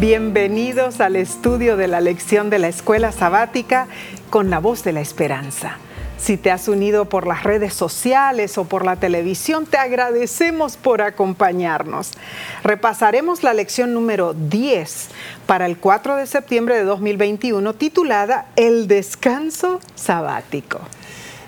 [0.00, 3.86] Bienvenidos al estudio de la lección de la escuela sabática
[4.28, 5.78] con la voz de la esperanza.
[6.18, 11.00] Si te has unido por las redes sociales o por la televisión, te agradecemos por
[11.00, 12.10] acompañarnos.
[12.64, 15.10] Repasaremos la lección número 10
[15.46, 20.80] para el 4 de septiembre de 2021 titulada El descanso sabático.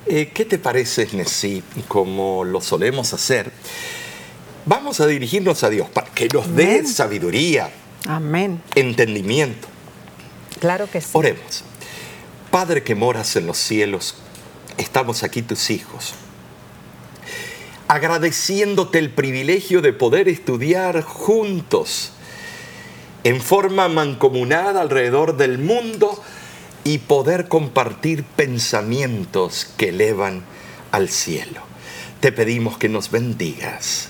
[0.07, 3.51] Eh, ¿Qué te parece, Nessie, como lo solemos hacer?
[4.67, 7.71] Vamos a dirigirnos a Dios para que nos dé sabiduría,
[8.09, 8.63] Amén.
[8.75, 9.69] entendimiento.
[10.61, 11.11] Claro que sí.
[11.13, 11.65] Oremos.
[12.51, 14.17] Padre que moras en los cielos,
[14.79, 16.15] estamos aquí tus hijos,
[17.89, 22.13] agradeciéndote el privilegio de poder estudiar juntos,
[23.25, 26.23] en forma mancomunada alrededor del mundo
[26.85, 30.45] y poder compartir pensamientos que elevan
[30.93, 31.61] al cielo.
[32.21, 34.09] Te pedimos que nos bendigas.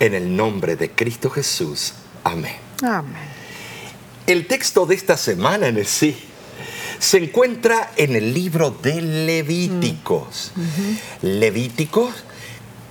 [0.00, 1.94] En el nombre de Cristo Jesús.
[2.24, 2.56] Amén.
[2.82, 3.29] Amén.
[4.30, 6.16] El texto de esta semana en el sí
[7.00, 10.52] se encuentra en el libro de Levíticos.
[11.20, 12.14] Levíticos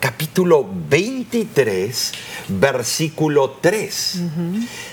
[0.01, 2.11] capítulo 23,
[2.49, 4.15] versículo 3.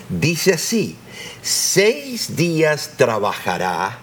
[0.08, 0.94] Dice así,
[1.42, 3.98] seis días trabajará,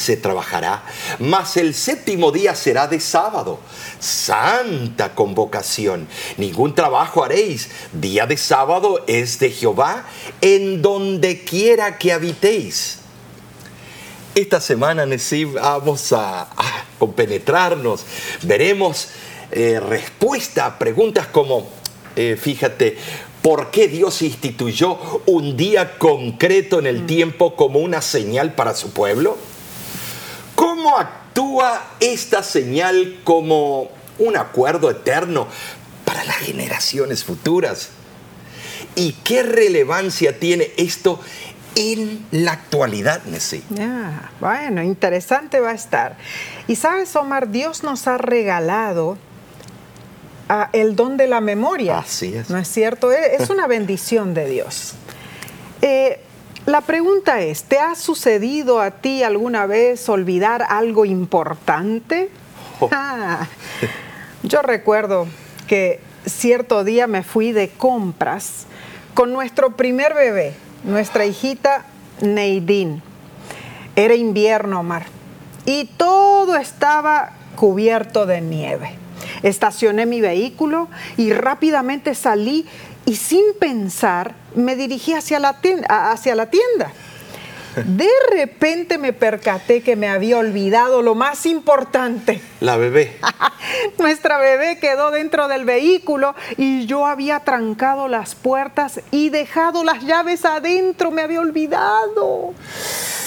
[0.00, 0.82] se trabajará,
[1.18, 3.60] mas el séptimo día será de sábado,
[3.98, 6.08] santa convocación.
[6.36, 7.68] Ningún trabajo haréis.
[7.92, 10.04] Día de sábado es de Jehová,
[10.40, 12.98] en donde quiera que habitéis.
[14.34, 18.04] Esta semana, Nesí, vamos a, a compenetrarnos.
[18.42, 19.08] Veremos
[19.50, 21.68] eh, respuesta a preguntas como,
[22.14, 22.96] eh, fíjate,
[23.42, 28.92] ¿por qué Dios instituyó un día concreto en el tiempo como una señal para su
[28.92, 29.36] pueblo?
[30.82, 35.46] ¿Cómo actúa esta señal como un acuerdo eterno
[36.06, 37.90] para las generaciones futuras?
[38.94, 41.20] ¿Y qué relevancia tiene esto
[41.74, 43.62] en la actualidad, Nessie?
[44.40, 46.16] Bueno, interesante va a estar.
[46.66, 49.18] Y sabes, Omar, Dios nos ha regalado
[50.48, 51.98] ah, el don de la memoria.
[51.98, 52.48] Así es.
[52.48, 53.12] ¿No es cierto?
[53.12, 54.94] Es es una bendición de Dios.
[55.82, 56.24] Eh,
[56.66, 62.30] la pregunta es, ¿te ha sucedido a ti alguna vez olvidar algo importante?
[62.80, 62.88] Oh.
[62.92, 63.46] Ah,
[64.42, 65.26] yo recuerdo
[65.66, 68.66] que cierto día me fui de compras
[69.14, 70.54] con nuestro primer bebé,
[70.84, 71.84] nuestra hijita
[72.20, 73.02] Neidín.
[73.96, 75.06] Era invierno, Omar,
[75.66, 78.96] y todo estaba cubierto de nieve.
[79.42, 82.66] Estacioné mi vehículo y rápidamente salí
[83.06, 86.12] y sin pensar me dirigí hacia la tienda.
[86.12, 86.92] Hacia la tienda.
[87.84, 92.40] De repente me percaté que me había olvidado lo más importante.
[92.60, 93.16] La bebé.
[93.98, 100.04] Nuestra bebé quedó dentro del vehículo y yo había trancado las puertas y dejado las
[100.04, 102.54] llaves adentro, me había olvidado.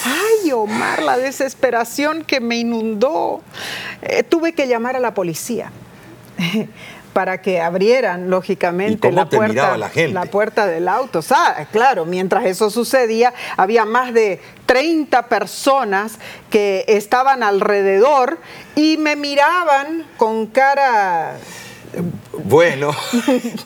[0.04, 3.40] Ay, Omar, la desesperación que me inundó.
[4.02, 5.72] Eh, tuve que llamar a la policía
[7.14, 10.20] para que abrieran, lógicamente, ¿Y cómo la puerta, la gente?
[10.28, 11.22] puerta del auto.
[11.22, 16.18] Sa- claro, mientras eso sucedía, había más de 30 personas
[16.50, 18.38] que estaban alrededor
[18.76, 21.36] y me miraban con cara,
[22.44, 22.90] Bueno,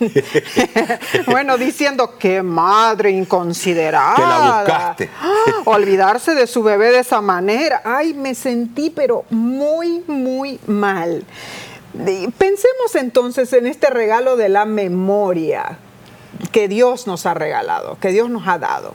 [1.26, 4.14] bueno, diciendo, qué madre inconsiderada.
[4.14, 5.10] Que la buscaste.
[5.22, 7.80] Ah, Olvidarse de su bebé de esa manera.
[7.84, 11.24] Ay, me sentí, pero muy, muy mal.
[12.38, 15.78] Pensemos entonces en este regalo de la memoria
[16.52, 18.94] que Dios nos ha regalado, que Dios nos ha dado.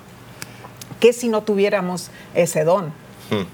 [1.00, 2.94] ¿Qué si no tuviéramos ese don?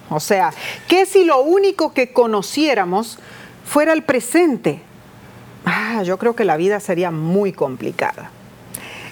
[0.09, 0.51] O sea,
[0.87, 3.17] ¿qué si lo único que conociéramos
[3.65, 4.81] fuera el presente?
[5.65, 8.29] Ah, yo creo que la vida sería muy complicada.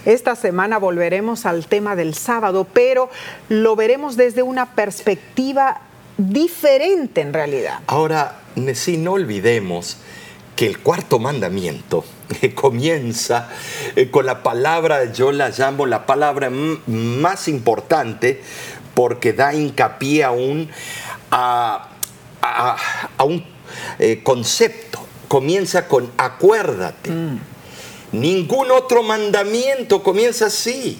[0.05, 3.09] Esta semana volveremos al tema del sábado, pero
[3.49, 5.81] lo veremos desde una perspectiva
[6.17, 7.79] diferente en realidad.
[7.87, 9.97] ahora, Nesí, no olvidemos
[10.57, 12.03] que el cuarto mandamiento
[12.41, 13.48] eh, comienza
[13.95, 18.42] eh, con la palabra, yo la llamo la palabra más importante
[18.94, 20.69] porque da hincapié a un,
[21.31, 21.88] a,
[22.42, 22.77] a-
[23.18, 23.45] a un
[24.00, 25.00] eh, concepto.
[25.27, 27.12] Comienza con acuérdate.
[28.13, 31.00] Ningún otro mandamiento comienza así.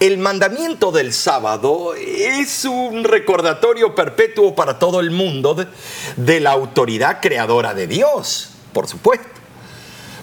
[0.00, 5.56] El mandamiento del sábado es un recordatorio perpetuo para todo el mundo
[6.16, 9.28] de, la autoridad creadora de Dios, por supuesto.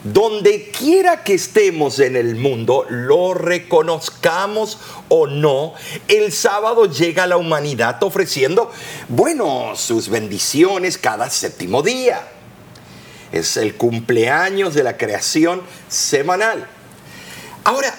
[0.03, 4.79] Donde quiera que estemos en el mundo, lo reconozcamos
[5.09, 5.73] o no,
[6.07, 8.71] el sábado llega a la humanidad ofreciendo,
[9.07, 12.27] bueno, sus bendiciones cada séptimo día.
[13.31, 16.67] Es el cumpleaños de la creación semanal.
[17.63, 17.93] Ahora,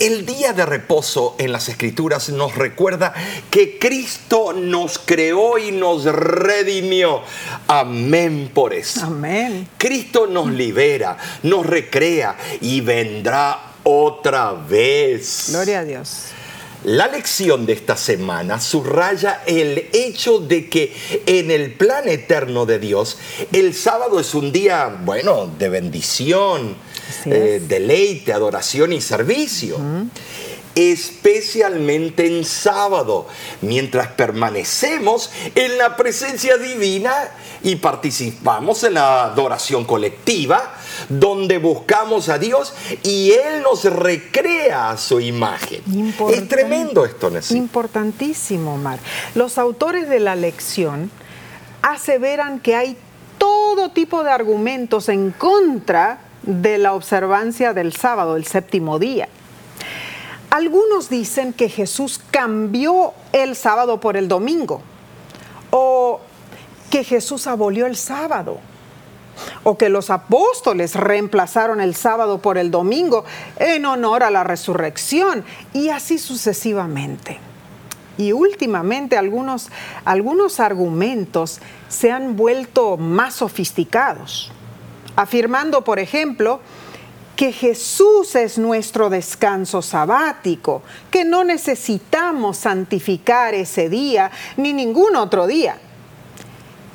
[0.00, 3.12] El día de reposo en las escrituras nos recuerda
[3.50, 7.20] que Cristo nos creó y nos redimió.
[7.68, 9.04] Amén por eso.
[9.04, 9.68] Amén.
[9.76, 15.48] Cristo nos libera, nos recrea y vendrá otra vez.
[15.50, 16.28] Gloria a Dios.
[16.84, 20.94] La lección de esta semana subraya el hecho de que
[21.26, 23.18] en el plan eterno de Dios,
[23.52, 26.74] el sábado es un día, bueno, de bendición,
[27.26, 29.78] eh, deleite, adoración y servicio.
[30.74, 33.26] Especialmente en sábado,
[33.60, 37.12] mientras permanecemos en la presencia divina
[37.62, 40.74] y participamos en la adoración colectiva,
[41.08, 42.72] donde buscamos a Dios
[43.02, 45.82] y Él nos recrea a su imagen.
[46.30, 47.56] es tremendo esto, Nessie.
[47.56, 49.00] Importantísimo, Mar.
[49.34, 51.10] Los autores de la lección
[51.82, 52.96] aseveran que hay
[53.38, 59.28] todo tipo de argumentos en contra de la observancia del sábado, el séptimo día.
[60.50, 64.82] Algunos dicen que Jesús cambió el sábado por el domingo
[65.70, 66.20] o
[66.90, 68.58] que Jesús abolió el sábado
[69.62, 73.24] o que los apóstoles reemplazaron el sábado por el domingo
[73.58, 77.38] en honor a la resurrección y así sucesivamente.
[78.18, 79.70] Y últimamente algunos,
[80.04, 84.52] algunos argumentos se han vuelto más sofisticados,
[85.20, 86.60] afirmando, por ejemplo,
[87.36, 95.46] que Jesús es nuestro descanso sabático, que no necesitamos santificar ese día ni ningún otro
[95.46, 95.78] día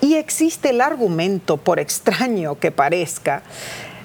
[0.06, 3.42] y existe el argumento, por extraño que parezca,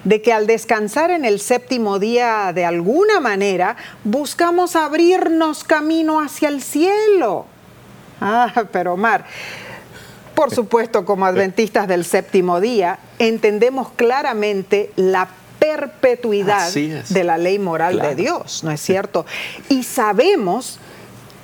[0.05, 6.49] de que al descansar en el séptimo día de alguna manera buscamos abrirnos camino hacia
[6.49, 7.45] el cielo.
[8.21, 9.27] Ah, pero Omar,
[10.41, 15.29] por supuesto como adventistas del séptimo día, entendemos claramente la
[15.59, 19.27] perpetuidad de la ley moral de Dios, ¿no es cierto?
[19.69, 20.79] Y sabemos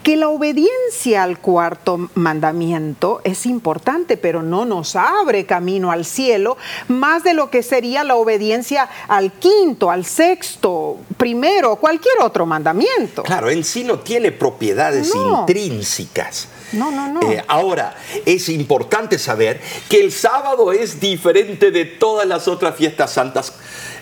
[0.03, 6.57] que la obediencia al cuarto mandamiento es importante, pero no nos abre camino al cielo
[6.89, 13.25] más de lo que sería la obediencia al quinto, al sexto, primero, cualquier otro mandamiento.
[13.25, 16.49] Claro, en sí no tiene propiedades intrínsecas.
[16.73, 17.31] No, no, no.
[17.31, 23.13] Eh, ahora, es importante saber que el sábado es diferente de todas las otras fiestas
[23.13, 23.53] santas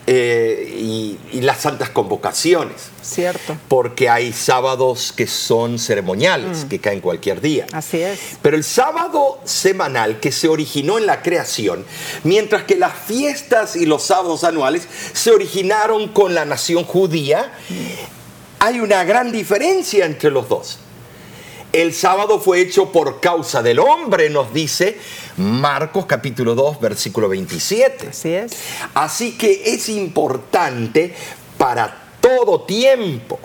[0.06, 2.90] eh, y, las santas convocaciones.
[3.02, 3.56] Cierto.
[3.68, 6.68] Porque hay sábados que son ceremoniales, mm.
[6.68, 7.66] que caen cualquier día.
[7.72, 8.18] Así es.
[8.40, 11.84] Pero el sábado semanal que se originó en la creación,
[12.22, 17.52] mientras que las fiestas y los sábados anuales se originaron con la nación judía,
[18.58, 20.78] hay una gran diferencia entre los dos.
[21.74, 24.96] El sábado fue hecho por causa del hombre, nos dice
[25.38, 28.10] Marcos capítulo 2, versículo 27.
[28.10, 28.52] Así es.
[28.94, 31.12] Así que es importante
[31.58, 33.40] para todo tiempo.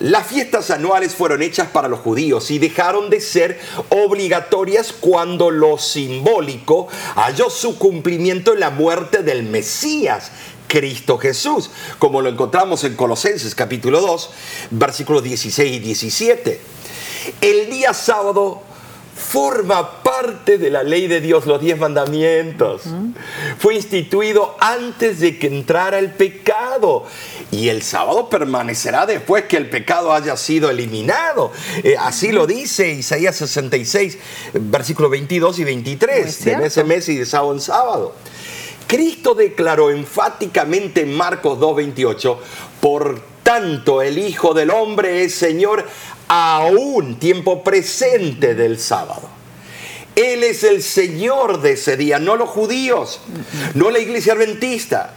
[0.00, 3.60] Las fiestas anuales fueron hechas para los judíos y dejaron de ser
[3.90, 10.32] obligatorias cuando lo simbólico halló su cumplimiento en la muerte del Mesías,
[10.66, 11.70] Cristo Jesús,
[12.00, 14.30] como lo encontramos en Colosenses capítulo 2,
[14.72, 16.77] versículos 16 y 17.
[17.40, 18.62] El día sábado
[19.18, 22.82] forma parte de la ley de Dios, los diez mandamientos.
[23.58, 27.04] Fue instituido antes de que entrara el pecado.
[27.50, 31.52] Y el sábado permanecerá después que el pecado haya sido eliminado.
[31.82, 34.18] Eh, así lo dice Isaías 66,
[34.54, 38.14] versículos 22 y 23, de ese mes y de sábado en sábado.
[38.86, 42.38] Cristo declaró enfáticamente en Marcos 2.28,
[42.80, 45.84] por tanto el Hijo del Hombre es Señor
[46.28, 49.28] aún tiempo presente del sábado.
[50.14, 53.20] Él es el Señor de ese día, no los judíos,
[53.74, 55.14] no la iglesia adventista.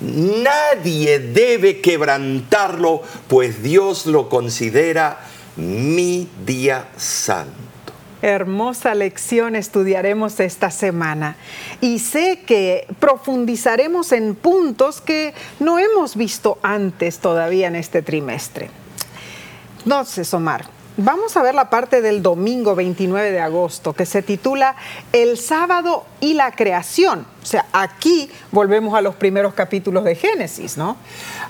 [0.00, 5.20] Nadie debe quebrantarlo, pues Dios lo considera
[5.56, 7.66] mi día santo.
[8.22, 11.36] Hermosa lección estudiaremos esta semana
[11.80, 18.70] y sé que profundizaremos en puntos que no hemos visto antes todavía en este trimestre.
[19.86, 24.74] Entonces, Omar, vamos a ver la parte del domingo 29 de agosto que se titula
[25.12, 27.24] El sábado y la creación.
[27.40, 30.96] O sea, aquí volvemos a los primeros capítulos de Génesis, ¿no?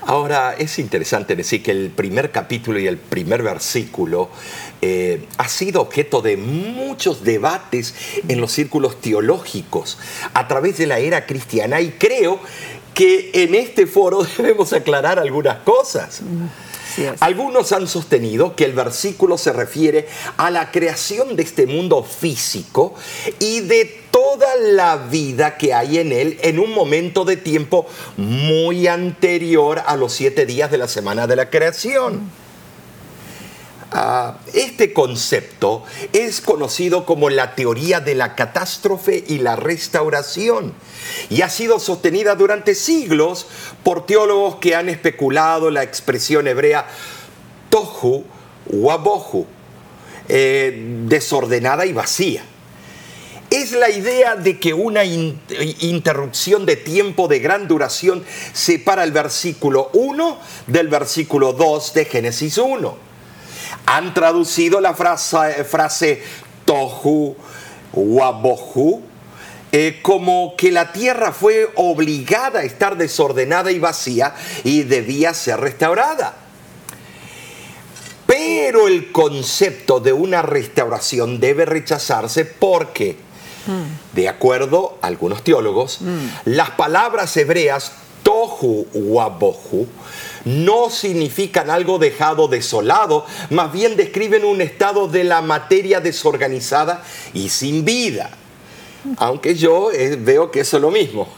[0.05, 4.29] Ahora, es interesante decir que el primer capítulo y el primer versículo
[4.83, 7.95] eh, ha sido objeto de muchos debates
[8.27, 9.97] en los círculos teológicos
[10.35, 12.39] a través de la era cristiana y creo
[12.93, 16.21] que en este foro debemos aclarar algunas cosas.
[17.19, 22.95] Algunos han sostenido que el versículo se refiere a la creación de este mundo físico
[23.39, 27.85] y de toda la vida que hay en él en un momento de tiempo
[28.17, 32.46] muy anterior a los siete días de la semana de la creación.
[33.99, 40.75] Ah, este concepto es conocido como la teoría de la catástrofe y la restauración
[41.31, 43.47] y ha sido sostenida durante siglos
[43.83, 46.85] por teólogos que han especulado la expresión hebrea
[47.71, 48.23] tohu
[48.67, 49.47] wabohu,
[50.29, 52.43] eh, desordenada y vacía.
[53.49, 58.23] Es la idea de que una interrupción de tiempo de gran duración
[58.53, 60.37] separa el versículo 1
[60.67, 63.06] del versículo 2 de Génesis 1
[63.85, 66.21] han traducido la frase, frase
[66.65, 67.35] tohu
[67.93, 69.01] wabohu
[69.71, 74.33] eh, como que la tierra fue obligada a estar desordenada y vacía
[74.63, 76.35] y debía ser restaurada.
[78.25, 83.17] Pero el concepto de una restauración debe rechazarse porque,
[84.13, 86.27] de acuerdo a algunos teólogos, mm.
[86.45, 87.91] las palabras hebreas
[88.23, 89.87] tohu wabohu
[90.47, 97.49] no significan algo dejado desolado, más bien describen un estado de la materia desorganizada y
[97.49, 98.29] sin vida.
[99.17, 101.29] Aunque yo eh, veo que eso es lo mismo.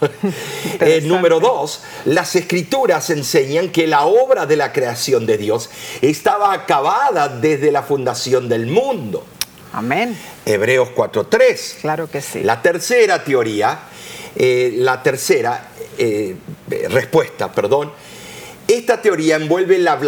[0.80, 5.68] Eh, número dos, las escrituras enseñan que la obra de la creación de Dios
[6.00, 9.24] estaba acabada desde la fundación del mundo.
[9.72, 10.16] Amén.
[10.46, 11.80] Hebreos 4.3.
[11.82, 12.42] Claro que sí.
[12.42, 13.80] La tercera teoría,
[14.36, 15.68] eh, la tercera
[16.88, 17.92] respuesta, perdón,
[18.76, 19.98] esta teoría envuelve la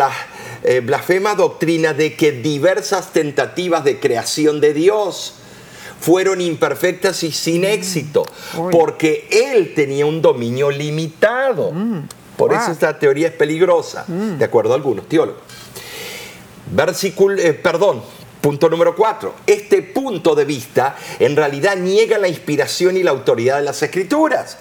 [0.62, 5.34] eh, blasfema doctrina de que diversas tentativas de creación de Dios
[6.00, 7.64] fueron imperfectas y sin mm.
[7.64, 8.24] éxito,
[8.70, 11.72] porque Él tenía un dominio limitado.
[11.72, 12.08] Mm.
[12.36, 14.38] Por eso esta teoría es peligrosa, mm.
[14.38, 15.42] de acuerdo a algunos teólogos.
[16.72, 18.02] Versículo, eh, perdón,
[18.42, 19.36] Punto número cuatro.
[19.46, 24.58] Este punto de vista en realidad niega la inspiración y la autoridad de las escrituras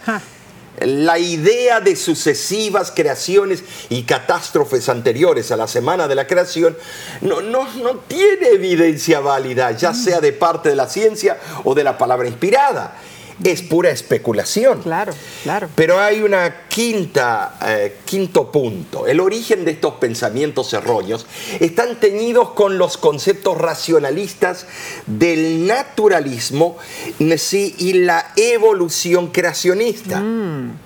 [0.79, 6.77] la idea de sucesivas creaciones y catástrofes anteriores a la semana de la creación
[7.21, 7.67] no, no,
[8.07, 12.95] tiene evidencia válida, ya sea de parte de la ciencia o de la palabra inspirada
[13.43, 14.81] es pura especulación.
[14.81, 15.69] Claro, claro.
[15.75, 19.07] Pero hay una quinta, eh, quinto punto.
[19.07, 21.25] El origen de estos pensamientos erróneos
[21.59, 24.65] están teñidos con los conceptos racionalistas
[25.05, 26.77] del naturalismo
[27.19, 30.19] y la evolución creacionista.
[30.19, 30.79] Mm.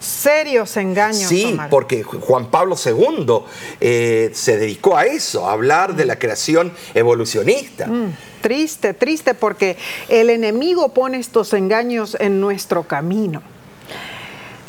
[0.00, 1.28] serios engaños.
[1.28, 3.38] Sí, porque Juan Pablo II
[3.80, 7.86] eh, se dedicó a eso, a hablar de la creación evolucionista.
[7.86, 8.12] Mm.
[8.44, 9.78] Triste, triste, porque
[10.10, 13.40] el enemigo pone estos engaños en nuestro camino.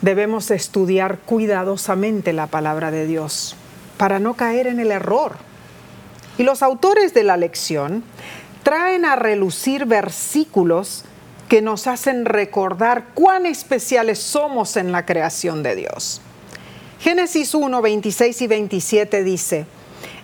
[0.02, 3.58] Debemos estudiar cuidadosamente la palabra de Dios
[3.98, 5.34] para no caer en el error.
[6.38, 8.06] Y los autores de la lección
[8.64, 11.04] traen a relucir versículos
[11.50, 16.22] que nos hacen recordar cuán especiales somos en la creación de Dios.
[17.02, 19.66] Génesis 1, 26 y 27 dice,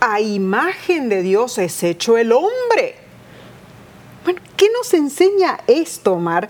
[0.00, 2.96] a imagen de Dios es hecho el hombre.
[4.24, 6.48] Bueno, ¿qué nos enseña esto, Omar?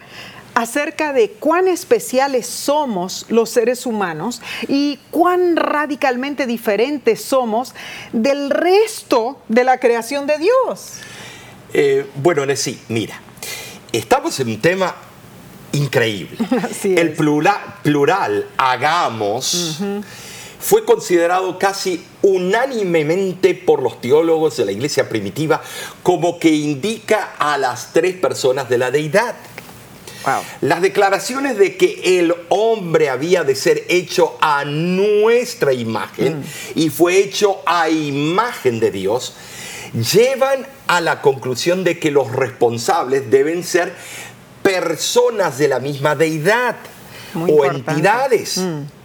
[0.59, 7.77] acerca de cuán especiales somos los seres humanos y cuán radicalmente diferentes somos
[8.13, 10.95] del resto de la creación de Dios.
[11.73, 13.21] Eh, bueno, sí, mira,
[13.93, 14.97] estamos en un tema
[15.71, 16.37] increíble.
[16.83, 19.79] el plural, plural, hagamos
[20.61, 25.63] fue considerado casi unánimemente por los teólogos de la iglesia primitiva
[26.03, 29.35] como que indica a las tres personas de la deidad.
[30.61, 36.45] Las declaraciones de que el hombre había de ser hecho a nuestra imagen mm.
[36.75, 39.35] y fue hecho a imagen de Dios
[40.13, 43.95] llevan a la conclusión de que los responsables deben ser
[44.63, 46.77] personas de la misma deidad
[47.35, 48.59] o entidades.
[48.59, 48.98] Mm.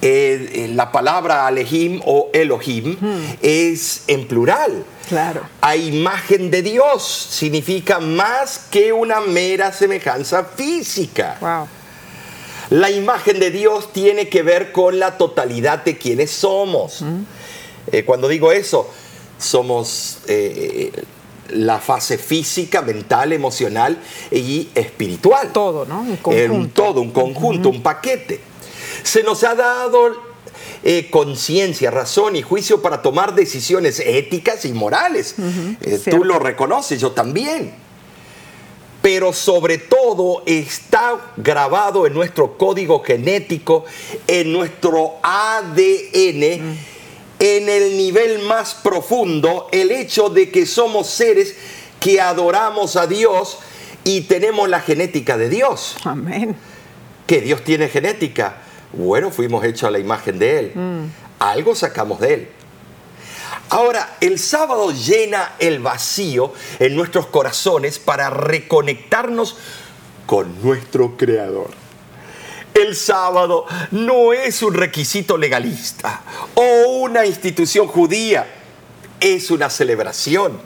[0.00, 2.96] Eh, eh, la palabra Alehim o Elohim
[3.42, 4.84] es en plural.
[5.08, 5.42] Claro.
[5.60, 11.66] A imagen de Dios significa más que una mera semejanza física.
[12.70, 17.02] La imagen de Dios tiene que ver con la totalidad de quienes somos.
[17.90, 18.88] Eh, cuando digo eso,
[19.38, 20.92] somos eh,
[21.50, 23.98] la fase física, mental, emocional
[24.30, 25.50] y espiritual.
[25.52, 26.02] Todo, ¿no?
[26.02, 26.82] Un conjunto.
[26.82, 28.40] todo, un conjunto, un paquete.
[29.08, 30.14] Se nos ha dado
[30.84, 35.34] eh, conciencia, razón y juicio para tomar decisiones éticas y morales.
[35.80, 37.72] Eh, tú lo reconoces, yo también.
[39.00, 43.86] Pero sobre todo está grabado en nuestro código genético,
[44.26, 46.76] en nuestro ADN
[47.40, 51.54] en el nivel más profundo el hecho de que somos seres
[51.98, 53.58] que adoramos a Dios
[54.04, 55.96] y tenemos la genética de Dios.
[56.04, 56.56] Amén.
[57.26, 58.67] Que Dios tiene genética.
[58.92, 60.72] Bueno, fuimos hechos a la imagen de Él.
[60.74, 61.04] Mm.
[61.38, 62.48] Algo sacamos de Él.
[63.70, 69.56] Ahora, el sábado llena el vacío en nuestros corazones para reconectarnos
[70.26, 71.70] con nuestro Creador.
[72.72, 76.22] El sábado no es un requisito legalista
[76.54, 78.46] o una institución judía,
[79.20, 80.60] es una celebración,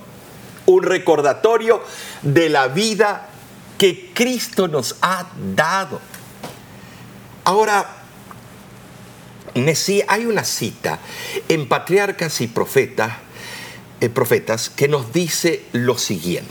[0.67, 1.83] un recordatorio
[2.23, 3.29] de la vida
[3.79, 5.27] que Cristo nos ha
[5.57, 6.01] dado.
[7.45, 8.02] Ahora,
[10.09, 10.99] hay una cita
[11.49, 13.13] en Patriarcas y Profetas,
[14.01, 16.51] eh, Profetas que nos dice lo siguiente.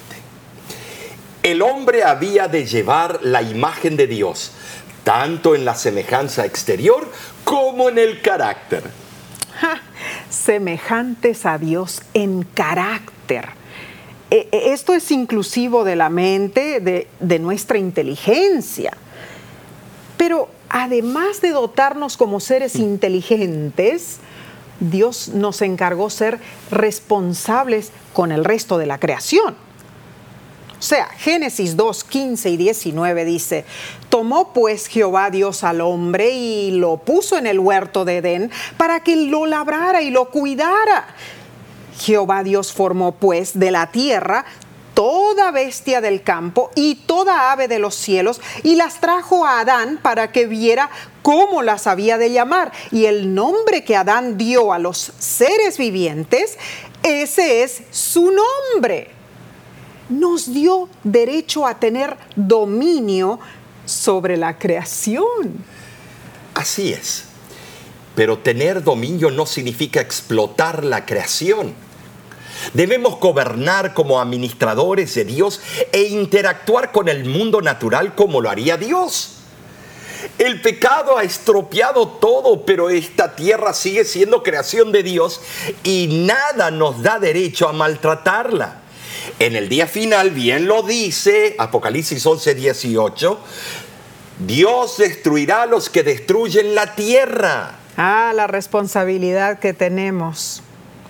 [1.43, 4.51] El hombre había de llevar la imagen de Dios
[5.03, 7.09] tanto en la semejanza exterior
[7.43, 8.83] como en el carácter.
[10.29, 13.49] semejantes a Dios en carácter.
[14.29, 18.93] E, e, esto es inclusivo de la mente, de, de nuestra inteligencia.
[20.17, 24.19] Pero además de dotarnos como seres inteligentes,
[24.79, 26.39] Dios nos encargó ser
[26.71, 29.55] responsables con el resto de la creación.
[30.79, 33.65] O sea, Génesis 2, 15 y 19 dice,
[34.09, 39.01] tomó pues Jehová Dios al hombre y lo puso en el huerto de Edén para
[39.01, 41.05] que lo labrara y lo cuidara.
[41.99, 44.45] Jehová Dios formó pues de la tierra
[44.93, 49.99] toda bestia del campo y toda ave de los cielos y las trajo a Adán
[50.01, 50.89] para que viera
[51.21, 52.71] cómo las había de llamar.
[52.91, 56.57] Y el nombre que Adán dio a los seres vivientes,
[57.03, 59.21] ese es su nombre
[60.11, 63.39] nos dio derecho a tener dominio
[63.85, 65.65] sobre la creación.
[66.53, 67.23] Así es.
[68.15, 71.73] Pero tener dominio no significa explotar la creación.
[72.73, 78.77] Debemos gobernar como administradores de Dios e interactuar con el mundo natural como lo haría
[78.77, 79.37] Dios.
[80.37, 85.41] El pecado ha estropeado todo, pero esta tierra sigue siendo creación de Dios
[85.83, 88.81] y nada nos da derecho a maltratarla.
[89.39, 93.39] En el día final, bien lo dice Apocalipsis 11, 18,
[94.39, 97.79] Dios destruirá a los que destruyen la tierra.
[97.97, 100.63] Ah, la responsabilidad que tenemos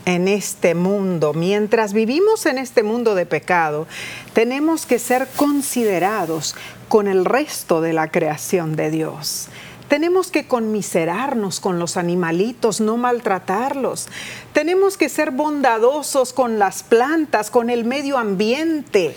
[0.05, 3.87] en este mundo, mientras vivimos en este mundo de pecado,
[4.33, 6.55] tenemos que ser considerados
[6.87, 9.47] con el resto de la creación de Dios.
[9.87, 14.07] Tenemos que conmiserarnos con los animalitos, no maltratarlos.
[14.53, 19.15] Tenemos que ser bondadosos con las plantas, con el medio ambiente.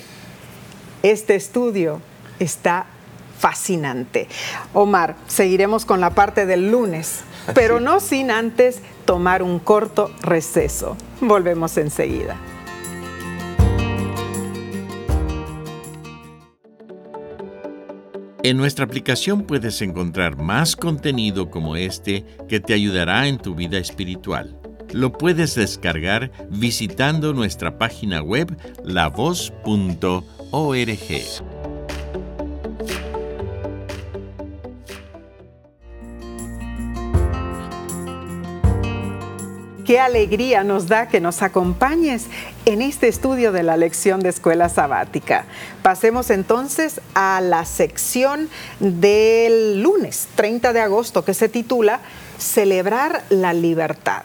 [1.04, 2.00] Este estudio
[2.40, 2.86] está
[3.38, 4.26] fascinante.
[4.72, 7.20] Omar, seguiremos con la parte del lunes,
[7.54, 10.96] pero no sin antes tomar un corto receso.
[11.20, 12.36] Volvemos enseguida.
[18.44, 23.78] En nuestra aplicación puedes encontrar más contenido como este que te ayudará en tu vida
[23.78, 24.60] espiritual.
[24.92, 29.54] Lo puedes descargar visitando nuestra página web lavoz.org.
[39.84, 42.24] Qué alegría nos da que nos acompañes
[42.64, 45.44] en este estudio de la lección de escuela sabática.
[45.82, 48.48] Pasemos entonces a la sección
[48.80, 52.00] del lunes 30 de agosto que se titula
[52.38, 54.22] Celebrar la libertad.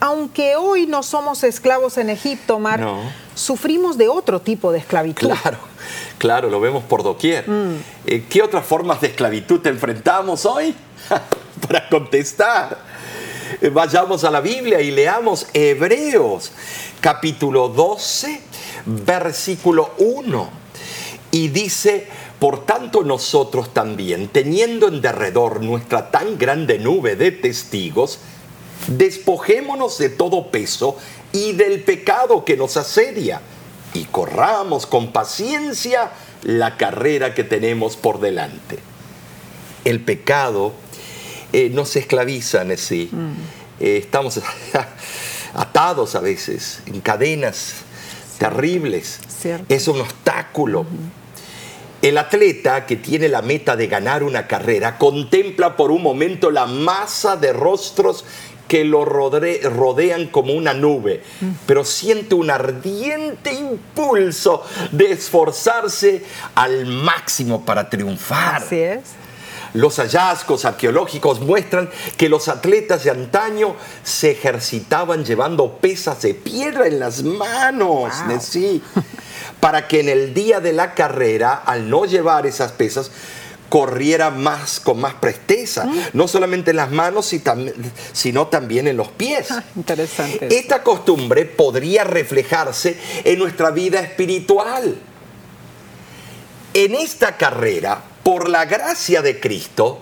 [0.00, 2.84] Aunque hoy no somos esclavos en Egipto, Mar,
[3.34, 5.28] sufrimos de otro tipo de esclavitud.
[5.28, 5.58] Claro,
[6.18, 7.48] claro, lo vemos por doquier.
[7.48, 7.76] Mm.
[8.06, 10.74] Eh, ¿Qué otras formas de esclavitud te enfrentamos hoy?
[11.68, 12.78] Para contestar
[13.72, 16.52] Vayamos a la Biblia y leamos Hebreos
[17.00, 18.40] capítulo 12,
[18.86, 20.50] versículo 1.
[21.32, 22.06] Y dice,
[22.38, 28.20] por tanto nosotros también, teniendo en derredor nuestra tan grande nube de testigos,
[28.86, 30.96] despojémonos de todo peso
[31.32, 33.40] y del pecado que nos asedia,
[33.94, 36.12] y corramos con paciencia
[36.44, 38.78] la carrera que tenemos por delante.
[39.84, 40.72] El pecado
[41.52, 43.08] eh, nos esclavizan, sí.
[43.12, 43.32] Mm.
[43.82, 44.40] Eh, estamos
[45.54, 47.74] atados a veces, en cadenas
[48.38, 49.20] terribles.
[49.28, 49.66] Cierto.
[49.74, 50.86] Es un obstáculo.
[52.02, 56.66] El atleta que tiene la meta de ganar una carrera contempla por un momento la
[56.66, 58.24] masa de rostros
[58.68, 61.22] que lo rode- rodean como una nube,
[61.66, 66.22] pero siente un ardiente impulso de esforzarse
[66.54, 68.62] al máximo para triunfar.
[68.62, 69.00] Así es.
[69.74, 76.86] Los hallazgos arqueológicos muestran que los atletas de antaño se ejercitaban llevando pesas de piedra
[76.86, 78.28] en las manos, Wow.
[78.28, 78.82] de sí,
[79.60, 83.10] para que en el día de la carrera, al no llevar esas pesas,
[83.68, 87.32] corriera más con más presteza, no solamente en las manos,
[88.12, 89.52] sino también en los pies.
[89.52, 90.48] Ah, interesante.
[90.58, 94.96] Esta costumbre podría reflejarse en nuestra vida espiritual.
[96.74, 99.98] En esta carrera, por la gracia de Cristo,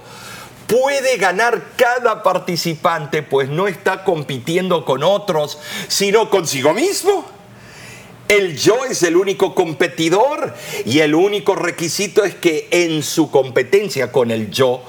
[0.66, 7.24] puede ganar cada participante, pues no está compitiendo con otros, sino consigo mismo.
[8.28, 10.52] El yo es el único competidor
[10.84, 14.82] y el único requisito es que en su competencia con el yo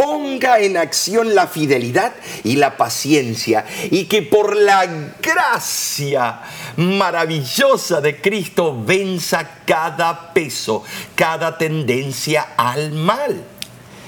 [0.00, 4.86] ponga en acción la fidelidad y la paciencia y que por la
[5.20, 6.40] gracia
[6.78, 10.82] maravillosa de Cristo venza cada peso,
[11.14, 13.44] cada tendencia al mal.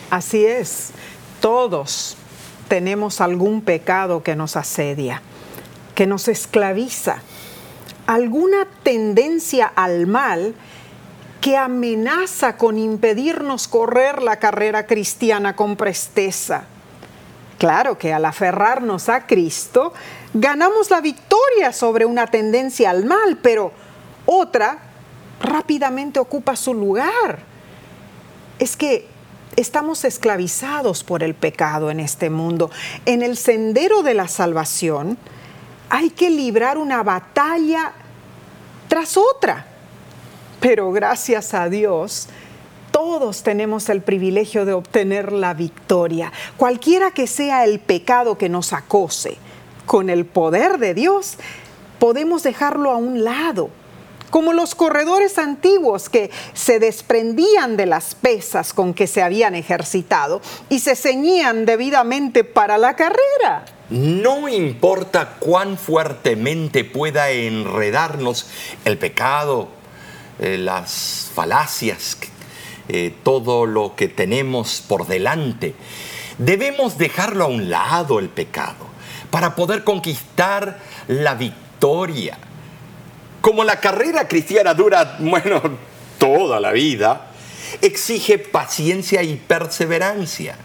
[0.08, 0.92] Así es.
[1.42, 2.16] Todos
[2.68, 5.20] tenemos algún pecado que nos asedia,
[5.94, 7.18] que nos esclaviza,
[8.06, 10.54] alguna tendencia al mal
[11.42, 16.62] que amenaza con impedirnos correr la carrera cristiana con presteza.
[17.58, 19.92] Claro que al aferrarnos a Cristo,
[20.32, 23.72] ganamos la victoria sobre una tendencia al mal, pero
[24.24, 24.78] otra
[25.40, 27.40] rápidamente ocupa su lugar.
[28.60, 29.08] Es que
[29.56, 32.70] estamos esclavizados por el pecado en este mundo.
[33.04, 35.18] En el sendero de la salvación
[35.90, 37.94] hay que librar una batalla
[38.86, 39.71] tras otra.
[40.62, 42.28] Pero gracias a Dios,
[42.92, 48.72] todos tenemos el privilegio de obtener la victoria, cualquiera que sea el pecado que nos
[48.72, 49.38] acose.
[49.86, 51.36] Con el poder de Dios
[51.98, 53.70] podemos dejarlo a un lado,
[54.30, 60.40] como los corredores antiguos que se desprendían de las pesas con que se habían ejercitado
[60.68, 63.64] y se ceñían debidamente para la carrera.
[63.90, 68.48] No importa cuán fuertemente pueda enredarnos
[68.84, 69.81] el pecado,
[70.38, 72.16] eh, las falacias,
[72.88, 75.74] eh, todo lo que tenemos por delante,
[76.38, 78.86] debemos dejarlo a un lado el pecado
[79.30, 82.38] para poder conquistar la victoria.
[83.40, 85.62] Como la carrera cristiana dura, bueno,
[86.18, 87.28] toda la vida,
[87.80, 90.56] exige paciencia y perseverancia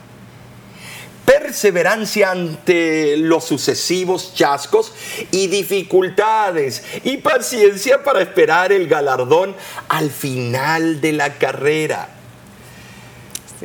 [1.27, 4.93] perseverancia ante los sucesivos chascos
[5.29, 9.53] y dificultades y paciencia para esperar el galardón
[9.89, 12.07] al final de la carrera.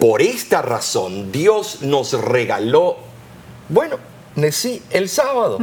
[0.01, 2.97] Por esta razón Dios nos regaló,
[3.69, 3.97] bueno,
[4.51, 5.61] sí, el sábado.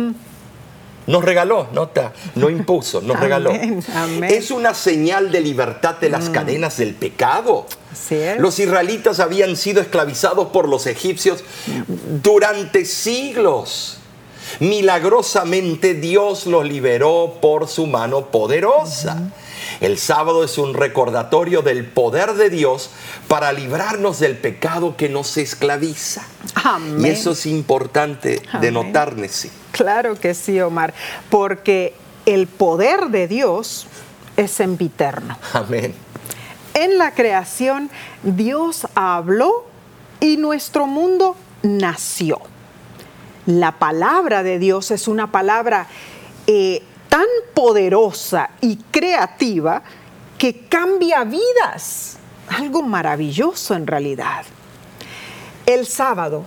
[1.10, 3.50] Nos regaló, nota, no impuso, nos regaló.
[3.50, 4.32] Amén, amén.
[4.32, 7.66] Es una señal de libertad de las cadenas del pecado.
[8.38, 11.44] Los israelitas habían sido esclavizados por los egipcios
[12.24, 13.98] durante siglos.
[14.60, 19.32] Milagrosamente Dios los liberó por su mano poderosa.
[19.82, 22.92] El sábado es un recordatorio del poder de Dios
[23.28, 26.24] para librarnos del pecado que nos esclaviza.
[26.56, 27.06] Amén.
[27.06, 29.52] Y eso es importante de notar, Nessie.
[29.80, 30.94] Claro que sí, Omar,
[31.30, 33.88] porque el poder de Dios
[34.36, 35.38] es sempiterno.
[35.54, 35.96] Amén.
[36.74, 37.90] En la creación,
[38.22, 39.68] Dios habló
[40.20, 42.42] y nuestro mundo nació.
[43.46, 45.88] La palabra de Dios es una palabra
[46.46, 49.82] eh, tan poderosa y creativa
[50.38, 52.18] que cambia vidas.
[52.50, 54.44] Algo maravilloso en realidad.
[55.66, 56.44] El sábado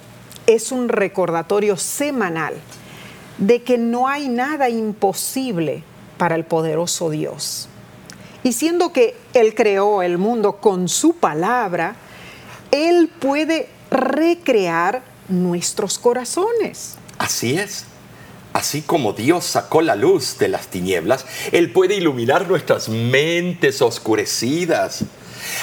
[0.46, 2.56] es un recordatorio semanal
[3.38, 5.82] de que no hay nada imposible
[6.18, 7.68] para el poderoso Dios.
[8.44, 11.96] Y siendo que Él creó el mundo con su palabra,
[12.70, 16.96] Él puede recrear nuestros corazones.
[17.18, 17.84] Así es.
[18.52, 25.04] Así como Dios sacó la luz de las tinieblas, Él puede iluminar nuestras mentes oscurecidas.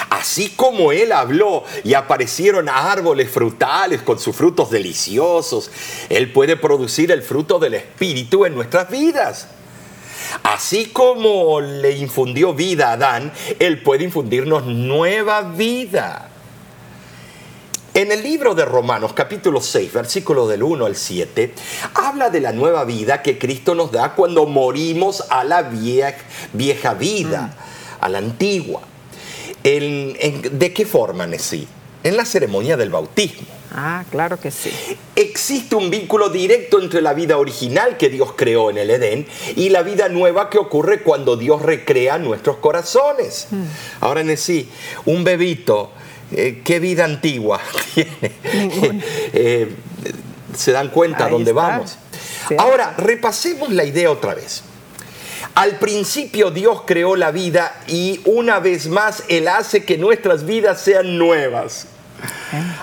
[0.09, 5.71] Así como Él habló y aparecieron árboles frutales con sus frutos deliciosos,
[6.09, 9.47] Él puede producir el fruto del Espíritu en nuestras vidas.
[10.43, 16.29] Así como le infundió vida a Adán, Él puede infundirnos nueva vida.
[17.93, 21.53] En el libro de Romanos capítulo 6, versículo del 1 al 7,
[21.95, 26.15] habla de la nueva vida que Cristo nos da cuando morimos a la vieja,
[26.53, 27.55] vieja vida,
[27.99, 28.81] a la antigua.
[29.63, 31.67] En- en- ¿De qué forma, Nesí?
[32.03, 33.47] En la ceremonia del bautismo.
[33.75, 34.71] Ah, claro que sí.
[35.15, 39.69] Existe un vínculo directo entre la vida original que Dios creó en el Edén y
[39.69, 43.47] la vida nueva que ocurre cuando Dios recrea nuestros corazones.
[43.99, 44.69] Ahora, Nesí,
[45.05, 45.91] un bebito,
[46.31, 47.59] eh, ¿qué vida antigua
[47.93, 48.31] tiene?
[49.33, 49.75] Eh,
[50.57, 51.61] ¿Se dan cuenta Ahí dónde está.
[51.67, 51.97] vamos?
[52.57, 54.63] Ahora, repasemos la idea otra vez.
[55.55, 60.81] Al principio Dios creó la vida y una vez más Él hace que nuestras vidas
[60.81, 61.87] sean nuevas.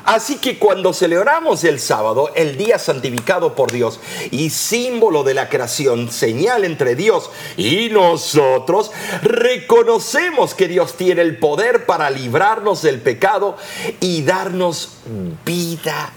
[0.05, 5.49] Así que cuando celebramos el sábado, el día santificado por Dios y símbolo de la
[5.49, 8.92] creación, señal entre Dios y nosotros,
[9.23, 13.57] reconocemos que Dios tiene el poder para librarnos del pecado
[14.01, 14.99] y darnos
[15.45, 16.12] vida.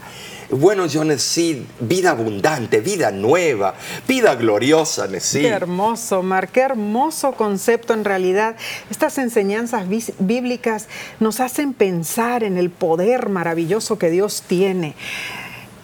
[0.50, 3.74] Bueno, yo necesito vida abundante, vida nueva,
[4.08, 5.48] vida gloriosa, Qué necesito.
[5.48, 8.56] hermoso, Mar, qué hermoso concepto en realidad.
[8.90, 9.86] Estas enseñanzas
[10.18, 10.88] bíblicas
[11.20, 14.96] nos hacen pensar en el poder maravilloso que Dios tiene.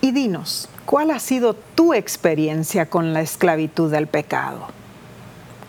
[0.01, 4.67] Y dinos, ¿cuál ha sido tu experiencia con la esclavitud del pecado?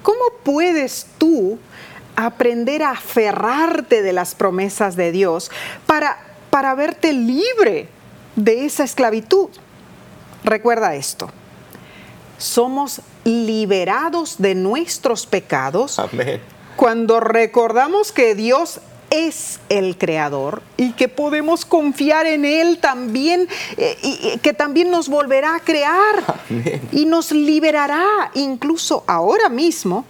[0.01, 1.59] ¿Cómo puedes tú
[2.15, 5.51] aprender a aferrarte de las promesas de Dios
[5.85, 6.17] para,
[6.49, 7.89] para verte libre
[8.37, 9.49] de esa esclavitud?
[10.45, 11.29] Recuerda esto.
[12.37, 16.39] Somos liberados de nuestros pecados Amén.
[16.77, 23.47] cuando recordamos que Dios es el creador y que podemos confiar en Él también,
[23.77, 26.37] eh, y, que también nos volverá a crear
[26.91, 30.05] y nos liberará incluso ahora mismo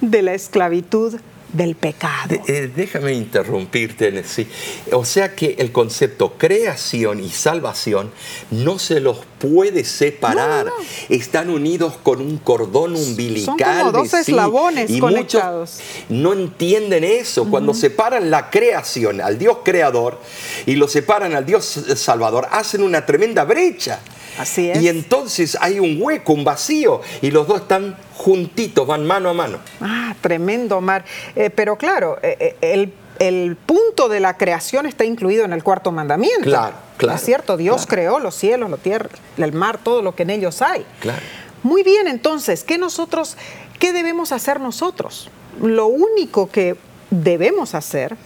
[0.00, 1.20] de la esclavitud
[1.52, 2.28] del pecado.
[2.28, 4.46] De- eh, déjame interrumpirte, Nesí.
[4.92, 8.10] O sea que el concepto creación y salvación
[8.50, 10.66] no se los puede separar.
[10.66, 10.76] No, no.
[11.08, 13.56] Están unidos con un cordón umbilical.
[13.80, 15.78] como dos eslabones y conectados.
[16.08, 17.48] No entienden eso.
[17.50, 20.18] Cuando separan la creación al Dios creador
[20.66, 21.64] y lo separan al Dios
[21.96, 24.00] salvador, hacen una tremenda brecha.
[24.38, 24.82] Así es.
[24.82, 29.34] Y entonces hay un hueco, un vacío, y los dos están juntitos, van mano a
[29.34, 29.58] mano.
[29.80, 31.04] Ah, tremendo, Mar.
[31.36, 35.62] Eh, pero claro, eh, eh, el, el punto de la creación está incluido en el
[35.62, 36.44] cuarto mandamiento.
[36.44, 37.56] Claro, claro, ¿No es cierto?
[37.56, 37.88] Dios claro.
[37.88, 40.84] creó los cielos, la tierra, el mar, todo lo que en ellos hay.
[41.00, 41.22] Claro.
[41.62, 43.36] Muy bien, entonces, ¿qué nosotros,
[43.78, 45.30] qué debemos hacer nosotros?
[45.60, 46.76] Lo único que
[47.10, 48.16] debemos hacer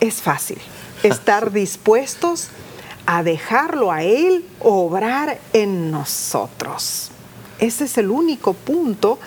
[0.00, 0.58] es fácil,
[1.02, 2.48] estar dispuestos
[3.06, 7.10] a dejarlo a Él obrar en nosotros.
[7.58, 9.18] Ese es el único punto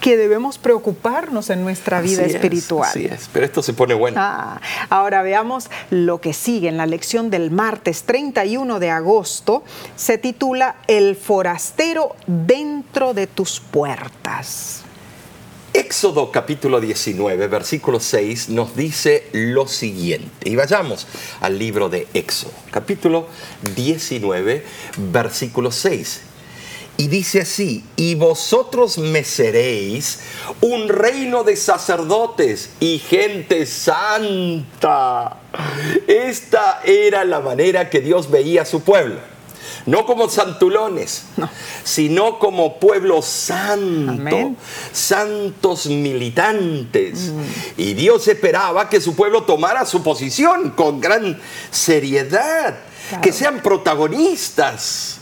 [0.00, 2.88] que debemos preocuparnos en nuestra vida Así es, espiritual.
[2.88, 4.16] así es, pero esto se pone bueno.
[4.18, 9.62] Ah, ahora veamos lo que sigue en la lección del martes 31 de agosto.
[9.96, 14.79] Se titula El forastero dentro de tus puertas.
[15.72, 20.48] Éxodo capítulo 19, versículo 6 nos dice lo siguiente.
[20.48, 21.06] Y vayamos
[21.40, 23.28] al libro de Éxodo, capítulo
[23.76, 24.64] 19,
[25.12, 26.22] versículo 6.
[26.96, 30.18] Y dice así, y vosotros me seréis
[30.60, 35.38] un reino de sacerdotes y gente santa.
[36.08, 39.29] Esta era la manera que Dios veía a su pueblo.
[39.90, 41.24] No como santulones,
[41.82, 44.56] sino como pueblo santo, Amén.
[44.92, 47.32] santos militantes.
[47.76, 51.40] Y Dios esperaba que su pueblo tomara su posición con gran
[51.72, 52.78] seriedad,
[53.10, 53.22] Claro.
[53.22, 55.18] que sean protagonistas.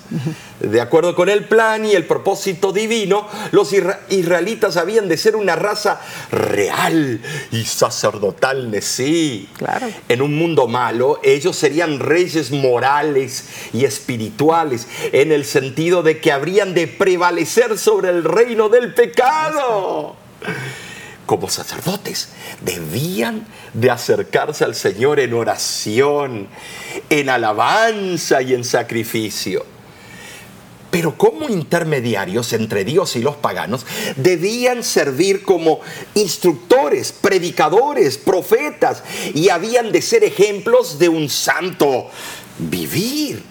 [0.60, 5.36] De acuerdo con el plan y el propósito divino, los isra- israelitas habían de ser
[5.36, 7.20] una raza real
[7.52, 9.50] y sacerdotal, sí.
[9.58, 9.86] Claro.
[10.08, 16.32] En un mundo malo, ellos serían reyes morales y espirituales, en el sentido de que
[16.32, 20.16] habrían de prevalecer sobre el reino del pecado.
[21.28, 22.30] Como sacerdotes,
[22.62, 26.48] debían de acercarse al Señor en oración,
[27.10, 29.66] en alabanza y en sacrificio.
[30.90, 33.84] Pero como intermediarios entre Dios y los paganos,
[34.16, 35.80] debían servir como
[36.14, 39.02] instructores, predicadores, profetas,
[39.34, 42.06] y habían de ser ejemplos de un santo
[42.56, 43.42] vivir,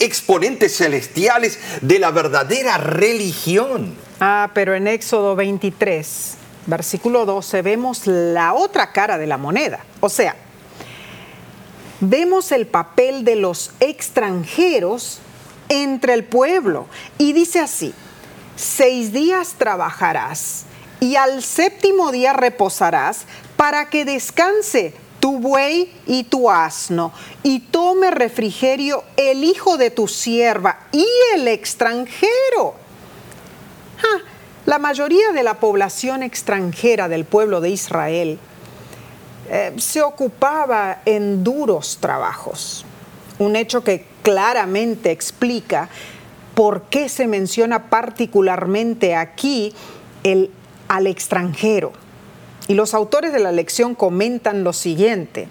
[0.00, 3.94] exponentes celestiales de la verdadera religión.
[4.18, 9.80] Ah, pero en Éxodo 23, versículo 12, vemos la otra cara de la moneda.
[10.00, 10.36] O sea,
[12.00, 15.20] vemos el papel de los extranjeros
[15.68, 16.86] entre el pueblo.
[17.18, 17.94] Y dice así,
[18.56, 20.64] seis días trabajarás
[21.00, 23.24] y al séptimo día reposarás
[23.56, 27.10] para que descanse tu buey y tu asno,
[27.42, 32.74] y tome refrigerio el hijo de tu sierva y el extranjero.
[33.98, 34.33] Ah,
[34.66, 38.38] la mayoría de la población extranjera del pueblo de Israel
[39.50, 42.84] eh, se ocupaba en duros trabajos,
[43.38, 45.88] un hecho que claramente explica
[46.54, 49.74] por qué se menciona particularmente aquí
[50.22, 50.50] el
[50.88, 51.92] al extranjero.
[52.68, 55.48] Y los autores de la lección comentan lo siguiente,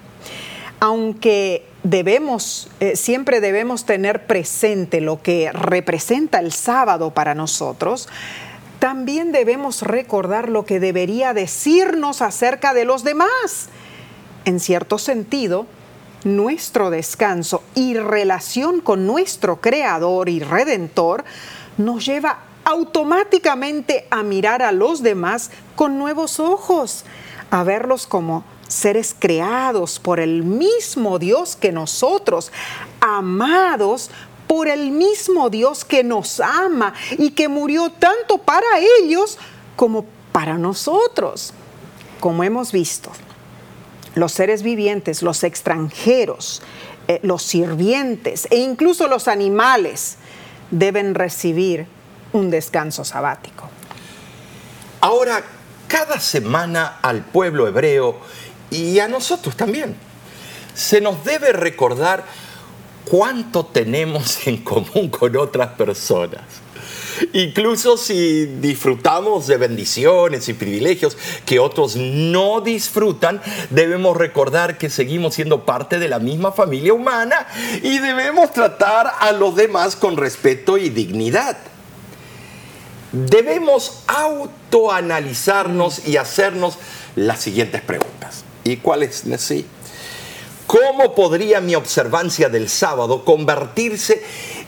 [0.80, 8.10] aunque debemos, eh, siempre debemos tener presente lo que representa el sábado para nosotros,
[8.84, 13.70] también debemos recordar lo que debería decirnos acerca de los demás.
[14.44, 15.68] En cierto sentido,
[16.26, 21.24] nuestro descanso y relación con nuestro Creador y Redentor
[21.78, 27.06] nos lleva automáticamente a mirar a los demás con nuevos ojos,
[27.52, 32.52] a verlos como seres creados por el mismo Dios que nosotros,
[33.00, 34.10] amados
[34.54, 38.68] por el mismo Dios que nos ama y que murió tanto para
[39.02, 39.40] ellos
[39.76, 41.54] como para nosotros.
[42.20, 43.12] Como hemos visto,
[44.14, 46.62] los seres vivientes, los extranjeros,
[47.08, 50.18] eh, los sirvientes e incluso los animales
[50.70, 51.88] deben recibir
[52.32, 53.68] un descanso sabático.
[55.02, 55.44] Ahora,
[55.88, 58.20] cada semana al pueblo hebreo
[58.70, 59.96] y a nosotros también,
[60.76, 62.24] se nos debe recordar
[63.10, 66.42] cuánto tenemos en común con otras personas.
[67.32, 73.40] Incluso si disfrutamos de bendiciones y privilegios que otros no disfrutan,
[73.70, 77.48] debemos recordar que seguimos siendo parte de la misma familia humana
[77.84, 81.58] y debemos tratar a los demás con respeto y dignidad
[83.14, 86.78] debemos autoanalizarnos y hacernos
[87.16, 88.44] las siguientes preguntas.
[88.66, 89.24] ¿Y cuáles?
[89.38, 89.66] Sí.
[90.74, 94.24] ¿Cómo podría mi observancia del sábado convertirse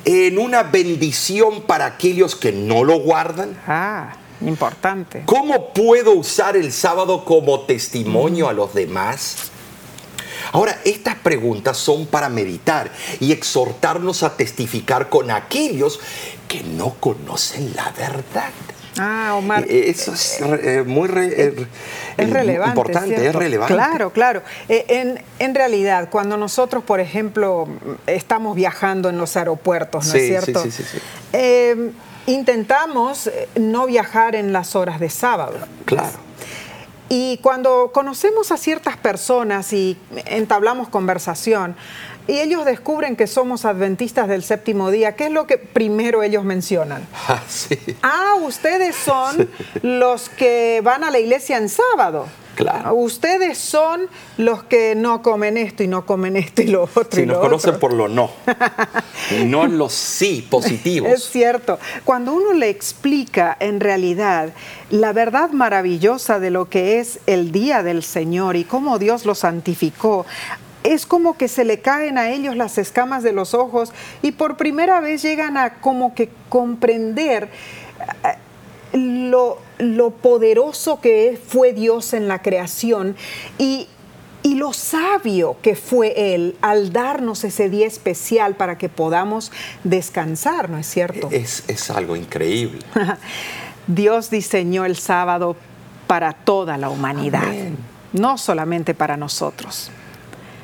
[0.06, 3.60] en una bendición para aquellos que no lo guardan?
[3.66, 5.24] Ah, importante.
[5.26, 9.50] ¿Cómo puedo usar el sábado como testimonio a los demás?
[10.52, 16.00] Ahora, estas preguntas son para meditar y exhortarnos a testificar con aquellos
[16.48, 18.52] que no conocen la verdad.
[18.98, 19.66] Ah, Omar.
[19.68, 21.68] Eh, eso es eh, muy eh,
[22.18, 23.74] es relevante, importante, es relevante.
[23.74, 24.42] Claro, claro.
[24.70, 27.68] En, en, realidad, cuando nosotros, por ejemplo,
[28.08, 30.64] estamos viajando en los aeropuertos, ¿no es cierto?
[30.64, 31.00] Sí, sí, sí,
[32.28, 35.58] intentamos no viajar en las horas de sábado.
[35.86, 36.26] Claro.
[37.10, 41.76] Y cuando conocemos a ciertas personas y entablamos conversación,
[42.28, 46.44] y ellos descubren que somos adventistas del séptimo día, ¿qué es lo que primero ellos
[46.44, 47.08] mencionan?
[47.28, 47.78] Ah, sí.
[48.02, 49.50] ah ustedes son
[49.82, 52.28] los que van a la iglesia en sábado.
[52.56, 52.96] Claro.
[52.96, 57.08] Ustedes son los que no comen esto y no comen esto y lo otro.
[57.12, 58.32] Si nos conocen por lo no,
[59.46, 61.12] no los sí positivos.
[61.12, 61.80] Es cierto.
[62.04, 64.54] Cuando uno le explica en realidad
[64.90, 69.36] la verdad maravillosa de lo que es el día del Señor y cómo Dios lo
[69.36, 70.26] santificó,
[70.84, 73.92] es como que se le caen a ellos las escamas de los ojos
[74.22, 77.50] y por primera vez llegan a como que comprender
[78.24, 83.16] eh, lo, lo poderoso que fue Dios en la creación
[83.58, 83.88] y,
[84.44, 89.52] y lo sabio que fue Él al darnos ese día especial para que podamos
[89.84, 91.30] descansar, ¿no es cierto?
[91.32, 92.80] Es, es algo increíble.
[93.88, 95.56] Dios diseñó el sábado
[96.08, 97.54] para toda la humanidad,
[98.14, 99.92] no solamente para nosotros.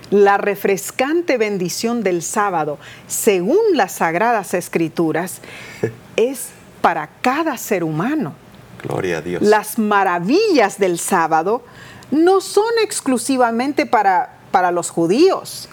[0.10, 5.40] La refrescante bendición del sábado, según las sagradas escrituras,
[6.16, 6.50] es
[6.82, 8.36] para cada ser humano.
[8.84, 9.42] Gloria a Dios.
[9.42, 11.64] Las maravillas del sábado
[12.12, 15.70] no son exclusivamente para, para los judíos,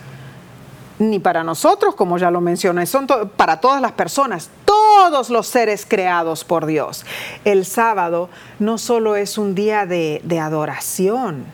[0.99, 5.87] ni para nosotros, como ya lo mencioné, son para todas las personas, todos los seres
[5.89, 7.05] creados por Dios.
[7.45, 11.45] El sábado no solo es un día de, de adoración,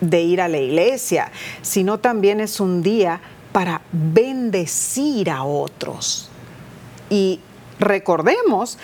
[0.00, 1.30] de ir a la iglesia,
[1.60, 3.20] sino también es un día
[3.52, 6.30] para bendecir a otros.
[7.10, 7.40] Y
[7.78, 8.78] recordemos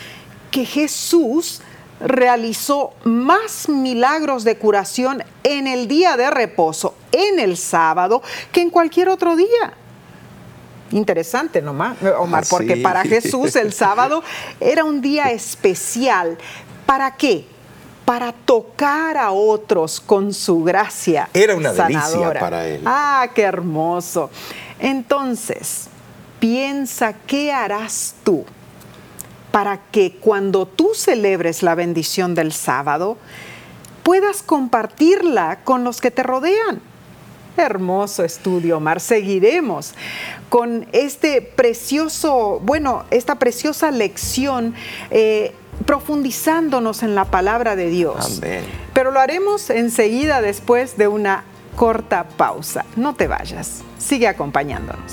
[0.50, 1.60] que Jesús
[2.00, 8.22] realizó más milagros de curación en el día de reposo, en el sábado,
[8.52, 9.74] que en cualquier otro día.
[10.90, 14.22] Interesante nomás, Omar, ah, porque para Jesús el sábado
[14.60, 16.38] era un día especial.
[16.86, 17.46] ¿Para qué?
[18.04, 21.28] Para tocar a otros con su gracia.
[21.32, 22.82] Era una delicia para él.
[22.84, 24.30] Ah, qué hermoso.
[24.78, 25.88] Entonces,
[26.38, 28.44] piensa, ¿qué harás tú?
[29.54, 33.16] Para que cuando tú celebres la bendición del sábado,
[34.02, 36.80] puedas compartirla con los que te rodean.
[37.56, 38.98] Hermoso estudio, Omar.
[38.98, 39.94] Seguiremos
[40.48, 44.74] con este precioso, bueno, esta preciosa lección,
[45.12, 45.54] eh,
[45.86, 48.38] profundizándonos en la palabra de Dios.
[48.38, 48.64] Amén.
[48.92, 51.44] Pero lo haremos enseguida después de una
[51.76, 52.84] corta pausa.
[52.96, 55.12] No te vayas, sigue acompañándonos.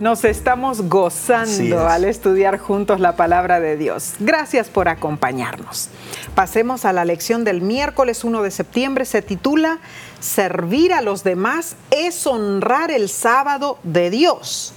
[0.00, 4.12] Nos estamos gozando al estudiar juntos la palabra de Dios.
[4.20, 5.88] Gracias por acompañarnos.
[6.36, 9.04] Pasemos a la lección del miércoles 1 de septiembre.
[9.04, 9.80] Se titula
[10.20, 14.72] Servir a los demás es honrar el sábado de Dios.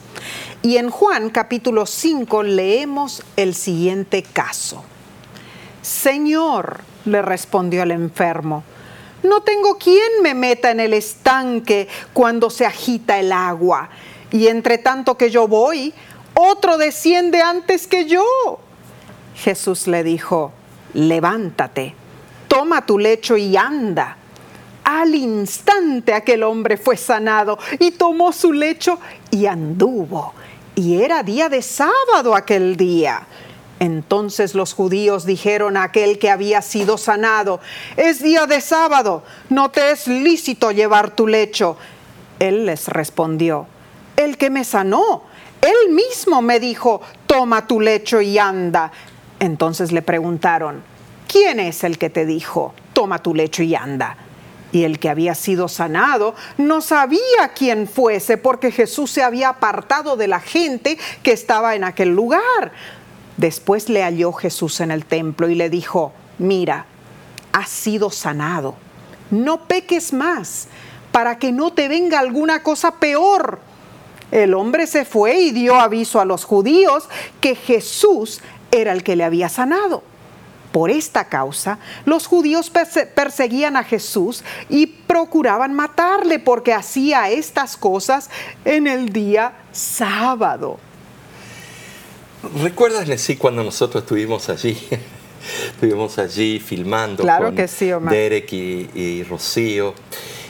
[0.64, 4.84] Y en Juan capítulo 5 leemos el siguiente caso.
[5.84, 8.64] Señor, le respondió el enfermo,
[9.24, 13.90] no tengo quien me meta en el estanque cuando se agita el agua
[14.32, 15.94] y entre tanto que yo voy,
[16.34, 18.24] otro desciende antes que yo.
[19.36, 20.52] Jesús le dijo,
[20.94, 21.96] levántate,
[22.48, 24.18] toma tu lecho y anda.
[24.84, 30.34] Al instante aquel hombre fue sanado y tomó su lecho y anduvo.
[30.76, 33.28] Y era día de sábado aquel día.
[33.80, 37.60] Entonces los judíos dijeron a aquel que había sido sanado,
[37.98, 41.78] es día de sábado, no te es lícito llevar tu lecho.
[42.38, 43.66] Él les respondió,
[44.22, 45.24] el que me sanó.
[45.62, 48.92] Él mismo me dijo, toma tu lecho y anda.
[49.40, 50.84] Entonces le preguntaron,
[51.28, 54.18] ¿quién es el que te dijo, toma tu lecho y anda?
[54.72, 60.16] Y el que había sido sanado no sabía quién fuese porque Jesús se había apartado
[60.16, 62.72] de la gente que estaba en aquel lugar.
[63.38, 66.86] Después le halló Jesús en el templo y le dijo, mira,
[67.52, 68.76] has sido sanado,
[69.30, 70.68] no peques más
[71.12, 73.60] para que no te venga alguna cosa peor.
[74.32, 77.10] El hombre se fue y dio aviso a los judíos
[77.42, 78.40] que Jesús
[78.72, 80.04] era el que le había sanado.
[80.72, 82.72] Por esta causa, los judíos
[83.14, 88.30] perseguían a Jesús y procuraban matarle porque hacía estas cosas
[88.64, 90.80] en el día sábado.
[92.64, 94.78] ¿Recuerdas, sí, cuando nosotros estuvimos allí?
[95.74, 97.56] estuvimos allí filmando con
[98.10, 99.94] Derek y Rocío.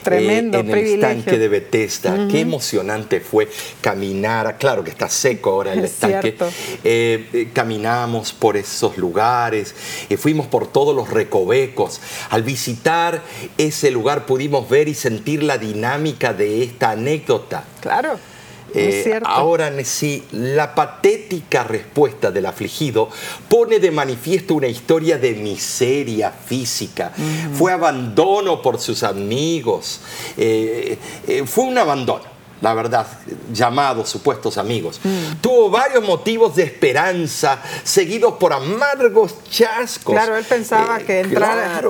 [0.02, 2.28] Tremendo eh, en el estanque de Bethesda.
[2.30, 3.48] Qué emocionante fue
[3.80, 4.58] caminar.
[4.58, 6.36] Claro que está seco ahora el estanque.
[6.84, 9.74] Eh, eh, caminamos por esos lugares,
[10.18, 12.00] fuimos por todos los recovecos.
[12.30, 13.22] Al visitar
[13.58, 17.64] ese lugar pudimos ver y sentir la dinámica de esta anécdota.
[17.80, 18.31] Claro.
[18.74, 23.08] Eh, ahora, sí, la patética respuesta del afligido
[23.48, 27.12] pone de manifiesto una historia de miseria física.
[27.54, 30.00] Fue abandono por sus amigos.
[30.36, 32.31] Eh, eh, fue un abandono
[32.62, 33.06] la verdad,
[33.52, 35.00] llamados supuestos amigos.
[35.02, 35.40] Mm.
[35.40, 40.14] Tuvo varios motivos de esperanza, seguidos por amargos chascos.
[40.14, 41.84] Claro, él pensaba eh, que entrar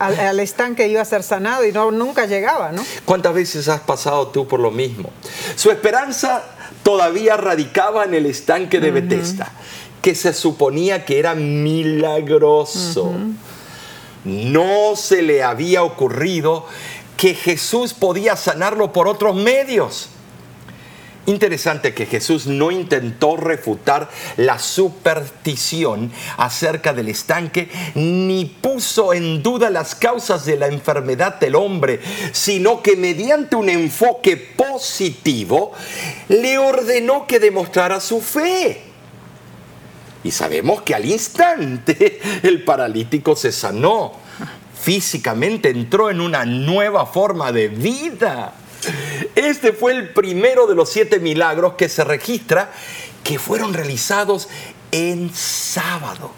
[0.00, 2.82] al, estanque iba a ser sanado y no, nunca llegaba, ¿no?
[3.04, 5.10] ¿Cuántas veces has pasado tú por lo mismo?
[5.56, 6.42] Su esperanza
[6.82, 9.52] todavía radicaba en el estanque de Bethesda,
[10.00, 13.12] que se suponía que era milagroso.
[14.24, 16.64] No se le había ocurrido
[17.18, 20.08] que Jesús podía sanarlo por otros medios.
[21.26, 29.70] Interesante que Jesús no intentó refutar la superstición acerca del estanque, ni puso en duda
[29.70, 32.00] las causas de la enfermedad del hombre,
[32.32, 35.72] sino que mediante un enfoque positivo
[36.28, 38.82] le ordenó que demostrara su fe.
[40.24, 44.12] Y sabemos que al instante el paralítico se sanó,
[44.78, 48.52] físicamente entró en una nueva forma de vida.
[49.34, 52.72] Este fue el primero de los siete milagros que se registra
[53.22, 54.48] que fueron realizados
[54.92, 56.30] en sábado.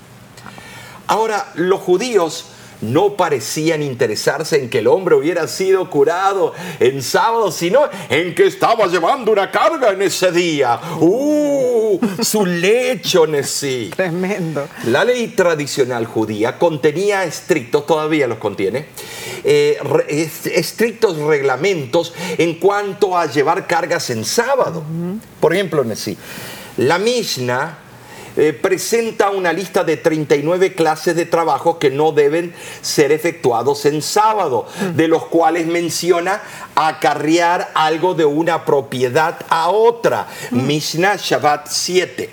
[1.06, 2.46] Ahora, los judíos
[2.80, 8.46] no parecían interesarse en que el hombre hubiera sido curado en sábado, sino en que
[8.46, 10.80] estaba llevando una carga en ese día.
[11.00, 11.98] ¡Uh!
[12.22, 13.90] Su lecho en sí.
[13.94, 14.68] Tremendo.
[14.86, 18.86] La ley tradicional judía contenía estrictos, todavía los contiene,
[19.44, 19.78] eh,
[20.54, 24.82] estrictos reglamentos en cuanto a llevar cargas en sábado.
[25.40, 26.16] Por ejemplo, en sí,
[26.76, 27.85] la Mishnah
[28.36, 34.02] eh, presenta una lista de 39 clases de trabajo que no deben ser efectuados en
[34.02, 36.42] sábado, de los cuales menciona
[36.74, 40.26] acarrear algo de una propiedad a otra.
[40.50, 42.30] Mishnah Shabbat 7.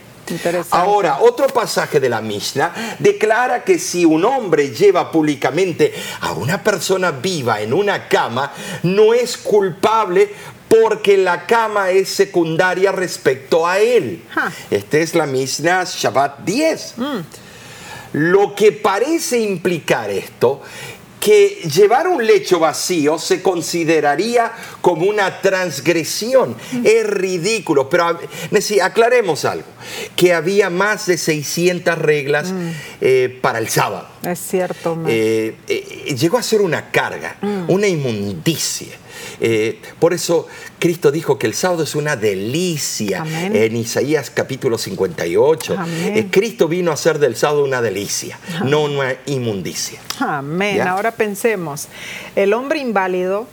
[0.71, 6.63] Ahora, otro pasaje de la Mishnah declara que si un hombre lleva públicamente a una
[6.63, 10.33] persona viva en una cama, no es culpable
[10.81, 14.23] porque la cama es secundaria respecto a él.
[14.71, 16.93] Esta es la Mishnah Shabbat 10.
[16.97, 17.19] Mm.
[18.13, 20.61] Lo que parece implicar esto
[21.19, 24.51] que llevar un lecho vacío se consideraría
[24.81, 26.55] como una transgresión.
[26.83, 28.19] Es ridículo, pero
[28.81, 29.67] aclaremos algo,
[30.15, 32.69] que había más de 600 reglas mm.
[32.99, 34.07] eh, para el sábado.
[34.23, 35.01] Es cierto.
[35.07, 37.69] Eh, eh, llegó a ser una carga, mm.
[37.69, 39.02] una inmundicia.
[39.39, 40.47] Eh, por eso
[40.79, 45.77] Cristo dijo que el sábado es una delicia en Isaías capítulo 58.
[45.87, 49.99] Eh, Cristo vino a hacer del sábado una delicia, no una inmundicia.
[50.19, 50.81] Amén.
[50.81, 51.87] Ahora pensemos,
[52.35, 53.47] el hombre inválido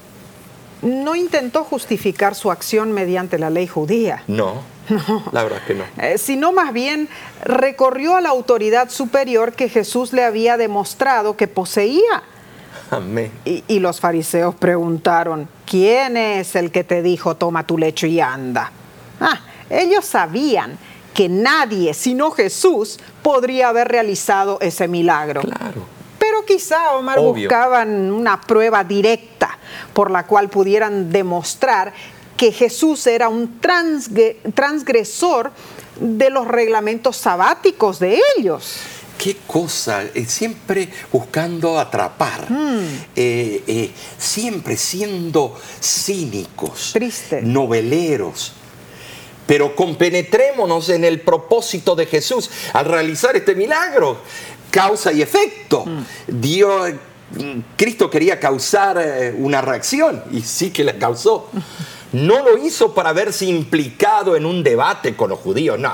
[0.83, 4.23] no intentó justificar su acción mediante la ley judía.
[4.27, 4.63] No.
[4.91, 5.23] No.
[5.31, 5.85] La verdad que no.
[5.99, 7.09] Eh, sino más bien
[7.45, 12.25] recorrió a la autoridad superior que Jesús le había demostrado que poseía.
[13.45, 18.71] Y, los fariseos preguntaron, ¿quién es el que te dijo toma tu lecho y anda?
[19.21, 20.79] Ah, ellos sabían
[21.15, 25.43] que nadie sino Jesús podría haber realizado ese milagro.
[25.43, 25.83] Claro.
[26.19, 29.59] Pero quizá, Omar, buscaban una prueba directa
[29.93, 31.93] por la cual pudieran demostrar
[32.37, 35.51] que Jesús era un transgresor
[35.99, 38.81] de los reglamentos sabáticos de ellos
[39.23, 43.05] qué cosa, eh, siempre buscando atrapar, hmm.
[43.15, 46.95] eh, eh, siempre siendo cínicos,
[47.43, 48.55] noveleros.
[49.47, 54.23] Pero compenetrémonos en el propósito de Jesús al realizar este milagro,
[54.71, 55.85] causa y efecto.
[55.85, 56.05] Hmm.
[56.27, 56.93] Dios,
[57.77, 61.51] Cristo quería causar una reacción y sí que la causó.
[62.13, 65.93] No lo hizo para verse implicado en un debate con los judíos, no.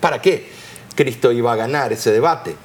[0.00, 0.57] ¿Para qué?
[0.98, 2.56] Cristo iba a ganar ese debate,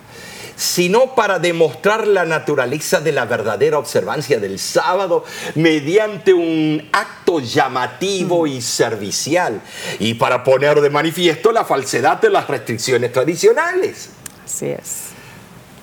[0.55, 5.23] sino para demostrar la naturaleza de la verdadera observancia del sábado
[5.53, 9.61] mediante un acto llamativo y servicial
[9.99, 14.09] y para poner de manifiesto la falsedad de las restricciones tradicionales.
[14.43, 15.09] Así es.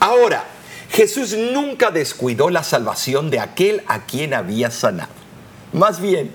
[0.00, 0.42] Ahora,
[0.90, 5.12] Jesús nunca descuidó la salvación de aquel a quien había sanado.
[5.72, 6.32] Más bien,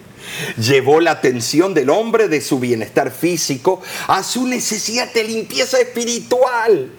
[0.57, 6.91] Llevó la atención del hombre de su bienestar físico a su necesidad de limpieza espiritual.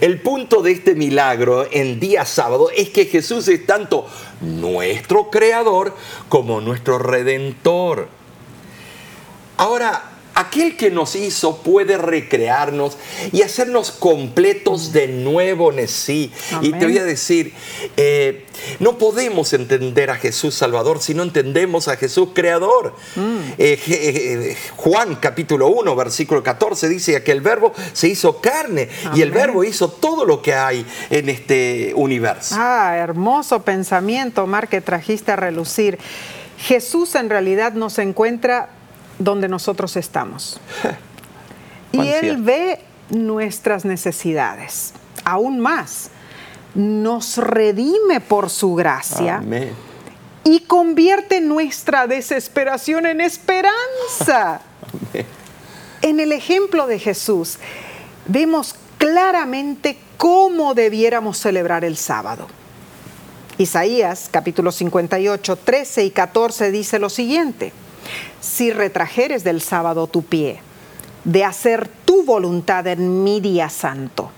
[0.00, 4.06] El punto de este milagro en día sábado es que Jesús es tanto
[4.40, 5.94] nuestro creador
[6.28, 8.08] como nuestro redentor.
[9.56, 12.96] Ahora, aquel que nos hizo puede recrearnos
[13.32, 16.32] y hacernos completos de nuevo en sí.
[16.60, 17.52] Y te voy a decir,
[17.96, 18.44] eh,
[18.80, 22.94] no podemos entender a Jesús Salvador si no entendemos a Jesús Creador.
[23.14, 23.38] Mm.
[23.58, 29.22] Eh, eh, Juan capítulo 1, versículo 14 dice que el verbo se hizo carne y
[29.22, 32.56] el verbo hizo todo lo que hay en este universo.
[32.58, 35.98] Ah, hermoso pensamiento, Mar, que trajiste a relucir.
[36.58, 38.70] Jesús en realidad nos encuentra
[39.18, 40.60] donde nosotros estamos.
[41.92, 44.94] y Él ve nuestras necesidades,
[45.24, 46.10] aún más.
[46.74, 49.42] Nos redime por su gracia.
[50.42, 54.60] Y convierte nuestra desesperación en esperanza.
[56.02, 57.56] En el ejemplo de Jesús
[58.26, 62.46] vemos claramente cómo debiéramos celebrar el sábado.
[63.56, 67.72] Isaías capítulo 58, 13 y 14 dice lo siguiente
[68.40, 70.60] si retrajeres del sábado tu pie,
[71.24, 74.30] de hacer tu voluntad en mi día santo.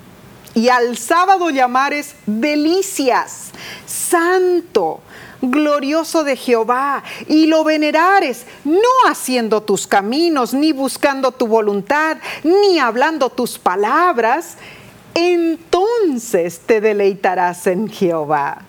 [0.55, 3.51] Y al sábado llamares delicias,
[3.85, 5.01] santo,
[5.43, 12.79] glorioso de Jehová, y lo venerares, no haciendo tus caminos, ni buscando tu voluntad, ni
[12.79, 14.57] hablando tus palabras,
[15.15, 18.63] entonces te deleitarás en Jehová.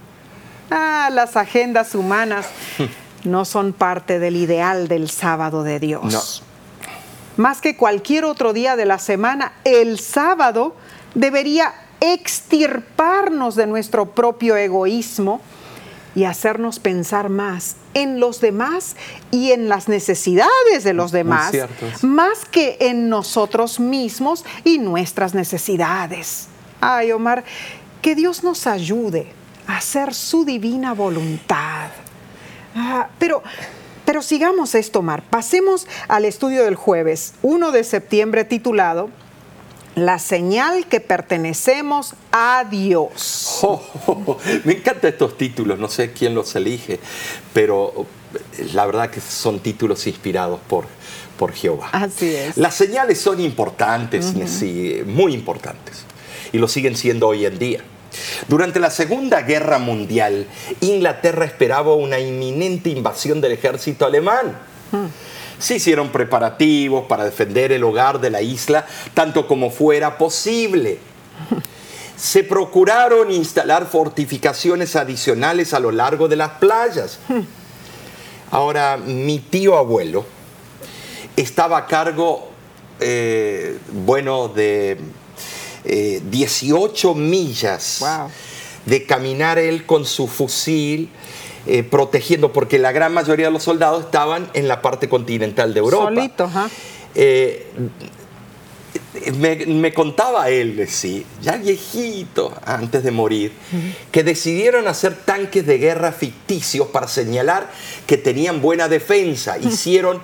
[0.70, 2.48] Ah, las agendas humanas
[3.28, 6.44] no son parte del ideal del sábado de Dios.
[7.38, 10.76] Más que cualquier otro día de la semana, el sábado
[11.14, 15.42] debería extirparnos de nuestro propio egoísmo
[16.16, 18.96] y hacernos pensar más en los demás
[19.30, 21.52] y en las necesidades de los demás,
[22.02, 26.48] más que en nosotros mismos y nuestras necesidades.
[26.82, 27.44] Ay, Omar,
[28.02, 29.28] que Dios nos ayude
[29.68, 31.90] a hacer su divina voluntad.
[32.80, 33.42] Ah, pero,
[34.06, 35.24] pero sigamos esto, Mar.
[35.30, 39.10] Pasemos al estudio del jueves, 1 de septiembre, titulado
[39.96, 43.60] la señal que pertenecemos a Dios.
[43.64, 44.38] Oh, oh, oh.
[44.64, 47.00] Me encantan estos títulos, no sé quién los elige,
[47.52, 48.06] pero
[48.74, 50.86] la verdad que son títulos inspirados por,
[51.40, 51.90] por Jehová.
[51.92, 52.58] Así es.
[52.58, 56.04] Las señales son importantes, sí, muy importantes,
[56.54, 57.84] y lo siguen siendo hoy en día.
[58.48, 60.48] Durante la Segunda Guerra Mundial,
[60.82, 64.58] Inglaterra esperaba una inminente invasión del ejército alemán.
[65.60, 71.00] Se hicieron preparativos para defender el hogar de la isla tanto como fuera posible.
[72.16, 77.20] Se procuraron instalar fortificaciones adicionales a lo largo de las playas.
[78.50, 80.26] Ahora, mi tío abuelo
[81.36, 82.50] estaba a cargo,
[83.00, 84.98] eh, bueno, de
[85.88, 88.04] 18 eh, millas
[88.86, 91.10] de caminar él con su fusil.
[91.70, 95.80] Eh, protegiendo, porque la gran mayoría de los soldados estaban en la parte continental de
[95.82, 96.06] Europa.
[96.06, 96.50] Solitos,
[99.68, 103.52] me, contaba él, sí, ya viejito, antes de morir,
[104.12, 107.70] que decidieron hacer tanques de guerra ficticios para señalar
[108.06, 109.58] que tenían buena defensa.
[109.58, 110.22] Hicieron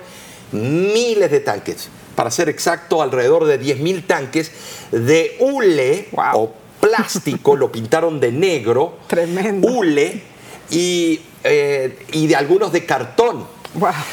[0.51, 4.51] miles de tanques, para ser exacto, alrededor de 10.000 tanques
[4.91, 9.67] de hule o plástico, lo pintaron de negro, Tremendo.
[9.67, 10.21] hule
[10.69, 13.47] y, eh, y de algunos de cartón.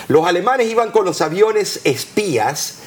[0.09, 2.79] Los alemanes iban con los aviones espías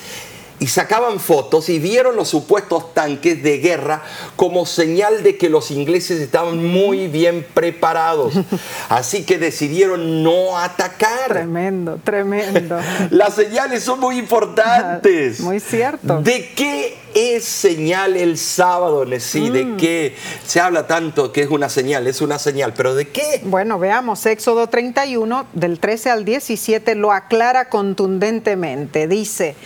[0.64, 4.02] y sacaban fotos y vieron los supuestos tanques de guerra
[4.38, 8.34] como señal de que los ingleses estaban muy bien preparados.
[8.88, 11.28] Así que decidieron no atacar.
[11.28, 12.80] Tremendo, tremendo.
[13.10, 15.42] Las señales son muy importantes.
[15.42, 16.22] Muy cierto.
[16.22, 19.50] ¿De qué es señal el sábado, Nessie?
[19.50, 19.76] ¿De mm.
[19.76, 20.16] qué
[20.48, 22.08] se habla tanto que es una señal?
[22.08, 23.42] Es una señal, pero ¿de qué?
[23.44, 29.10] Bueno, veamos, Éxodo 31, del 13 al 17, lo aclara contundentemente.
[29.10, 29.58] Dice,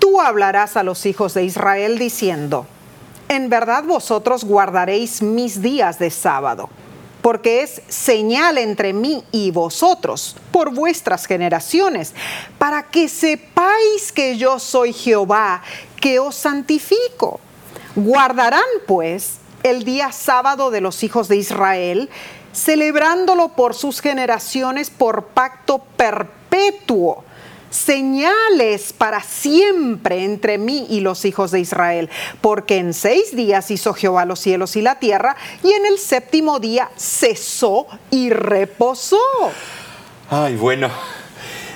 [0.00, 2.66] tú hablarás a los hijos de Israel diciendo,
[3.28, 6.68] en verdad vosotros guardaréis mis días de sábado,
[7.22, 12.12] porque es señal entre mí y vosotros por vuestras generaciones,
[12.58, 15.62] para que sepáis que yo soy Jehová,
[16.00, 17.38] que os santifico.
[17.94, 22.08] Guardarán pues el día sábado de los hijos de Israel,
[22.52, 27.24] celebrándolo por sus generaciones por pacto perpetuo
[27.70, 32.10] señales para siempre entre mí y los hijos de Israel,
[32.40, 36.60] porque en seis días hizo Jehová los cielos y la tierra, y en el séptimo
[36.60, 39.18] día cesó y reposó.
[40.28, 40.90] Ay, bueno,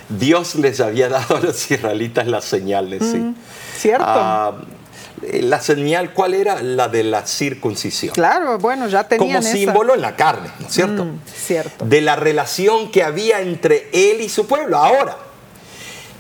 [0.09, 3.17] Dios les había dado a los israelitas las señales, sí.
[3.19, 3.35] Mm,
[3.77, 4.05] Cierto.
[4.07, 4.53] Ah,
[5.23, 6.61] la señal, ¿cuál era?
[6.63, 8.15] La de la circuncisión.
[8.15, 11.05] Claro, bueno, ya tenían Como símbolo en la carne, ¿no es cierto?
[11.05, 11.85] Mm, cierto.
[11.85, 14.77] De la relación que había entre él y su pueblo.
[14.77, 15.17] Ahora,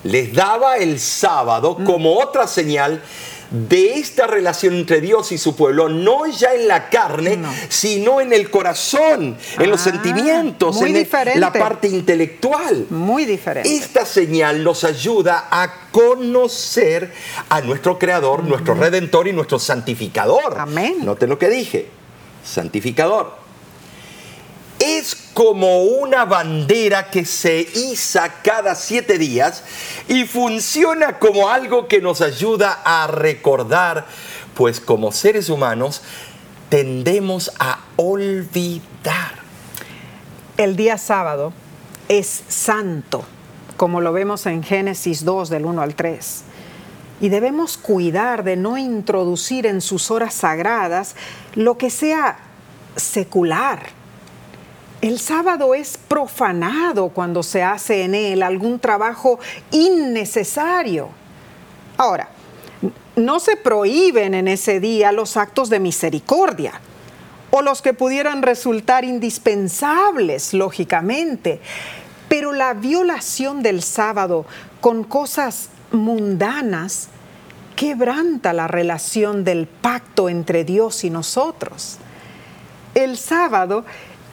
[0.04, 1.84] les daba el sábado mm.
[1.84, 3.02] como otra señal
[3.50, 7.38] de esta relación entre Dios y su pueblo, no ya en la carne,
[7.68, 12.86] sino en el corazón, en los ah, sentimientos, en la parte intelectual.
[12.90, 13.72] Muy diferente.
[13.72, 17.12] Esta señal nos ayuda a conocer
[17.48, 20.56] a nuestro Creador, nuestro Redentor y nuestro Santificador.
[20.58, 20.96] Amén.
[21.04, 21.86] Noten lo que dije,
[22.44, 23.43] Santificador
[24.84, 29.62] es como una bandera que se iza cada siete días
[30.08, 34.04] y funciona como algo que nos ayuda a recordar,
[34.54, 36.02] pues como seres humanos
[36.68, 39.42] tendemos a olvidar.
[40.58, 41.54] El día sábado
[42.08, 43.24] es santo,
[43.78, 46.42] como lo vemos en Génesis 2 del 1 al 3.
[47.22, 51.16] Y debemos cuidar de no introducir en sus horas sagradas
[51.54, 52.38] lo que sea
[52.96, 54.03] secular
[55.04, 59.38] el sábado es profanado cuando se hace en él algún trabajo
[59.70, 61.10] innecesario.
[61.98, 62.30] Ahora,
[63.14, 66.80] no se prohíben en ese día los actos de misericordia
[67.50, 71.60] o los que pudieran resultar indispensables, lógicamente,
[72.30, 74.46] pero la violación del sábado
[74.80, 77.08] con cosas mundanas
[77.76, 81.98] quebranta la relación del pacto entre Dios y nosotros.
[82.94, 83.84] El sábado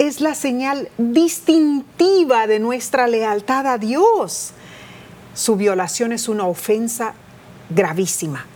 [0.01, 4.49] es la señal distintiva de nuestra lealtad a Dios.
[5.35, 7.13] Su violación es una ofensa
[7.69, 8.47] gravísima,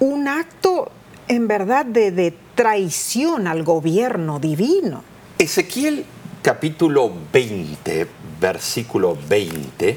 [0.00, 0.90] un acto
[1.28, 5.04] en verdad de, traición al gobierno divino.
[5.38, 6.06] Ezequiel
[6.42, 8.08] capítulo 20,
[8.40, 9.96] versículo 20,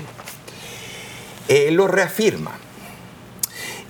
[1.48, 2.52] eh, lo reafirma.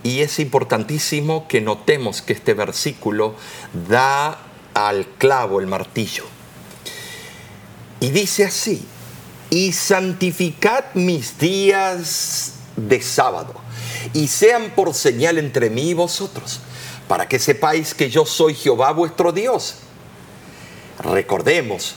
[0.03, 3.33] Y es importantísimo que notemos que este versículo
[3.89, 4.37] da
[4.75, 6.25] al clavo el martillo.
[8.01, 8.83] Y dice así,
[9.51, 13.53] y santificad mis días de sábado.
[14.13, 16.59] y sean por señal entre mí y vosotros,
[17.07, 19.75] para que sepáis que yo soy Jehová vuestro Dios.
[20.99, 21.95] Recordemos,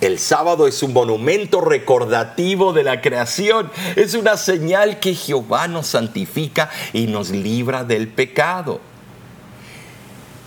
[0.00, 5.86] el sábado es un monumento recordativo de la creación, es una señal que Jehová nos
[5.86, 8.80] santifica y nos libra del pecado.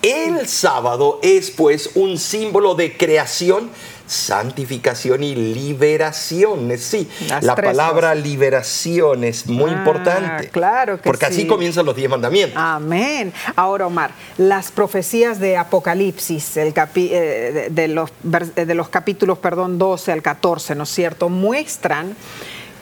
[0.02, 3.72] El sábado es pues un símbolo de creación,
[4.08, 6.72] santificación y liberación.
[6.78, 10.50] Sí, Las la palabra liberación es muy Ah, importante.
[10.50, 11.48] claro que Porque así sí.
[11.48, 12.58] comienzan los diez mandamientos.
[12.58, 13.34] Amén.
[13.56, 19.38] Ahora, Omar, las profecías de Apocalipsis, el capi- eh, de, los, vers- de los capítulos
[19.38, 22.16] perdón, 12 al 14, ¿no es cierto?, muestran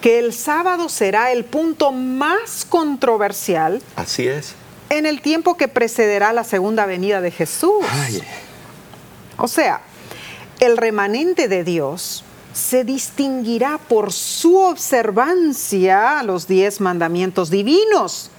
[0.02, 4.54] que el sábado será el punto más controversial Así es.
[4.90, 7.84] en el tiempo que precederá la segunda venida de Jesús.
[7.90, 8.22] Ay,
[9.38, 9.82] O sea,
[10.60, 18.32] el remanente de Dios se distinguirá por su observancia a los diez mandamientos divinos,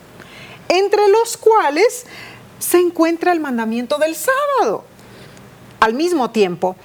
[0.69, 2.07] entre los cuales
[2.59, 4.85] se encuentra el mandamiento del sábado.
[5.81, 6.77] Al mismo tiempo,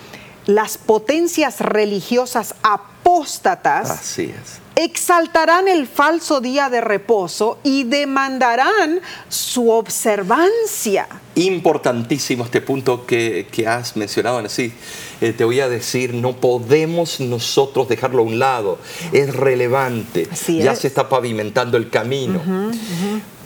[0.45, 4.59] las potencias religiosas apóstatas así es.
[4.83, 11.07] Exaltarán el falso día de reposo y demandarán su observancia.
[11.35, 14.73] Importantísimo este punto que, que has mencionado, sí.
[15.19, 18.79] te voy a decir, no podemos nosotros dejarlo a un lado.
[19.11, 20.27] Es relevante.
[20.31, 20.79] Así ya es.
[20.79, 22.41] se está pavimentando el camino.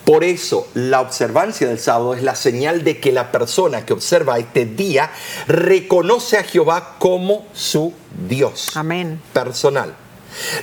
[0.05, 4.37] Por eso, la observancia del sábado es la señal de que la persona que observa
[4.37, 5.09] este día
[5.47, 7.91] reconoce a Jehová como su
[8.27, 9.19] Dios Amén.
[9.33, 9.95] personal.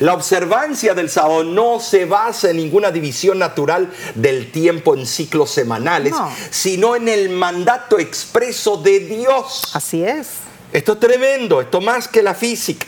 [0.00, 5.50] La observancia del sábado no se basa en ninguna división natural del tiempo en ciclos
[5.50, 6.30] semanales, No.
[6.50, 9.62] sino en el mandato expreso de Dios.
[9.74, 10.28] Así es.
[10.72, 12.86] Esto es tremendo, esto más que la física.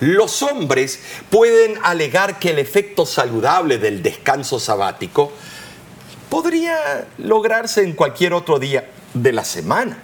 [0.00, 5.30] Los hombres pueden alegar que el efecto saludable del descanso sabático
[6.30, 9.98] podría lograrse en cualquier otro día de la semana.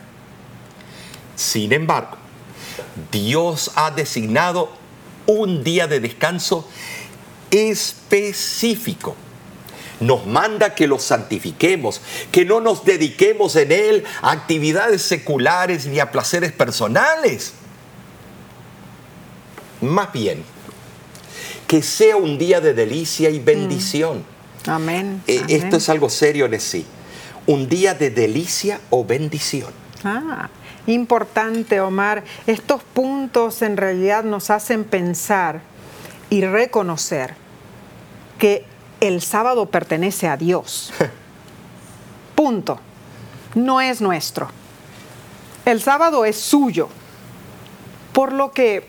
[1.35, 2.17] Sin embargo,
[3.13, 4.71] Dios ha designado
[5.27, 6.69] un día de descanso
[7.51, 9.17] específico.
[10.01, 16.01] Nos manda que lo santifiquemos, que no nos dediquemos en él a actividades seculares ni
[16.01, 17.55] a placeres personales.
[19.81, 20.45] Más bien,
[21.67, 24.25] que sea un día de delicia y bendición.
[24.67, 25.23] Amén.
[25.27, 25.57] Eh, amén.
[25.63, 26.87] Esto es algo serio en sí.
[27.47, 29.73] Un día de delicia o bendición.
[30.05, 30.51] Ah,
[30.87, 32.25] importante, Omar.
[32.47, 35.61] Estos puntos en realidad nos hacen pensar
[36.31, 37.35] y reconocer
[38.39, 38.65] que
[39.01, 40.93] el sábado pertenece a Dios.
[42.35, 42.81] Punto.
[43.55, 44.49] No es nuestro.
[45.65, 46.89] El sábado es suyo.
[48.13, 48.87] Por lo que,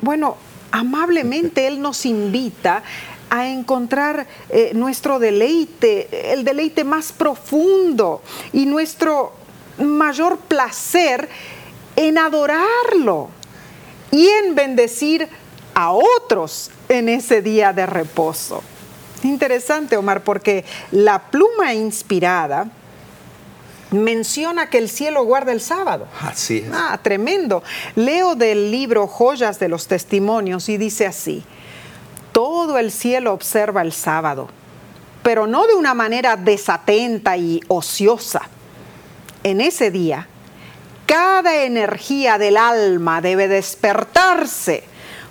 [0.00, 0.36] bueno,
[0.70, 2.82] amablemente Él nos invita
[3.30, 8.20] a encontrar eh, nuestro deleite, el deleite más profundo
[8.52, 9.32] y nuestro
[9.78, 11.28] mayor placer
[11.96, 13.28] en adorarlo
[14.10, 15.28] y en bendecir
[15.74, 18.62] a otros en ese día de reposo.
[19.24, 22.68] Interesante, Omar, porque la pluma inspirada
[23.92, 26.08] menciona que el cielo guarda el sábado.
[26.20, 26.70] Así es.
[26.72, 27.62] Ah, tremendo.
[27.94, 31.44] Leo del libro Joyas de los Testimonios y dice así,
[32.32, 34.48] todo el cielo observa el sábado,
[35.22, 38.42] pero no de una manera desatenta y ociosa.
[39.44, 40.28] En ese día,
[41.06, 44.84] cada energía del alma debe despertarse,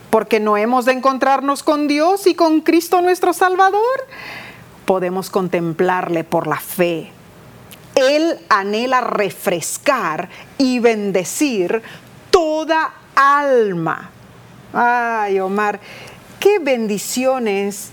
[0.10, 3.82] porque no hemos de encontrarnos con Dios y con Cristo nuestro Salvador.
[4.86, 7.12] Podemos contemplarle por la fe.
[7.96, 11.82] Él anhela refrescar y bendecir
[12.30, 14.10] toda alma.
[14.74, 15.80] Ay, Omar,
[16.40, 17.92] qué bendiciones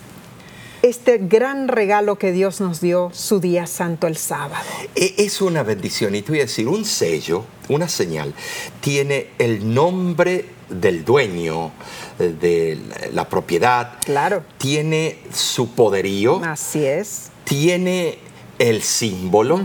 [0.83, 4.65] este gran regalo que Dios nos dio su día santo el sábado.
[4.95, 8.33] E- Es una bendición y te voy a decir, un sello, una señal,
[8.81, 11.73] tiene el nombre del dueño
[12.19, 14.43] eh, de la- la propiedad, Claro.
[14.59, 17.29] tiene su poderío, Así es.
[17.45, 18.19] tiene
[18.59, 19.61] el símbolo,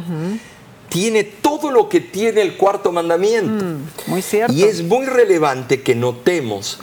[0.90, 3.66] tiene todo lo que tiene el cuarto mandamiento.
[4.08, 4.54] Muy cierto.
[4.54, 6.80] Y es muy relevante que notemos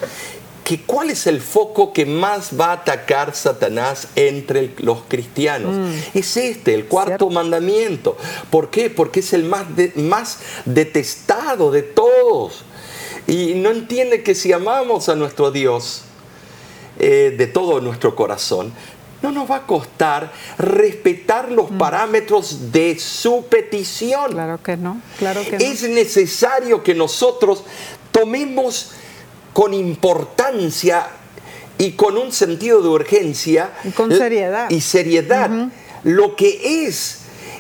[0.71, 5.75] que cuál es el foco que más va a atacar Satanás entre el- los cristianos.
[6.15, 7.31] Es este, el cuarto Cierto.
[7.31, 8.17] mandamiento.
[8.51, 8.89] ¿Por qué?
[8.89, 12.63] Porque es el más, de- más detestado de todos.
[13.27, 16.03] Y no entiende que si amamos a nuestro Dios
[17.01, 18.73] eh, de todo nuestro corazón,
[19.23, 24.31] no nos va a costar respetar los parámetros de su petición.
[24.31, 25.65] Claro que no, claro que no.
[25.65, 27.65] Es necesario que nosotros
[28.13, 28.93] tomemos
[29.53, 31.07] con importancia
[31.79, 34.69] y con un sentido de urgencia Y con seriedad.
[34.71, 35.51] y seriedad
[36.05, 37.19] lo que es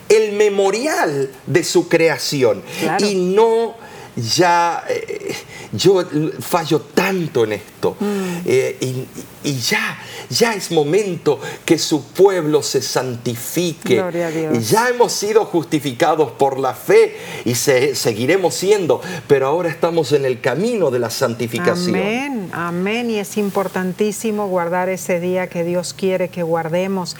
[0.08, 3.06] el memorial de su creación Claro.
[3.06, 3.74] y no
[4.16, 5.34] ya eh,
[5.72, 6.02] yo
[6.40, 8.42] fallo tanto en esto Mm.
[8.46, 9.98] eh, y, y ya
[10.28, 14.68] ya es momento que su pueblo se santifique Gloria a Dios.
[14.70, 20.24] ya hemos sido justificados por la fe y se- seguiremos siendo pero ahora estamos en
[20.24, 23.10] el camino de la santificación Amén, amén.
[23.10, 27.16] Y es importantísimo guardar ese día que Dios quiere que guardemos,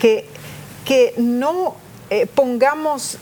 [0.00, 0.26] que,
[0.84, 1.76] que no
[2.10, 3.16] eh, pongamos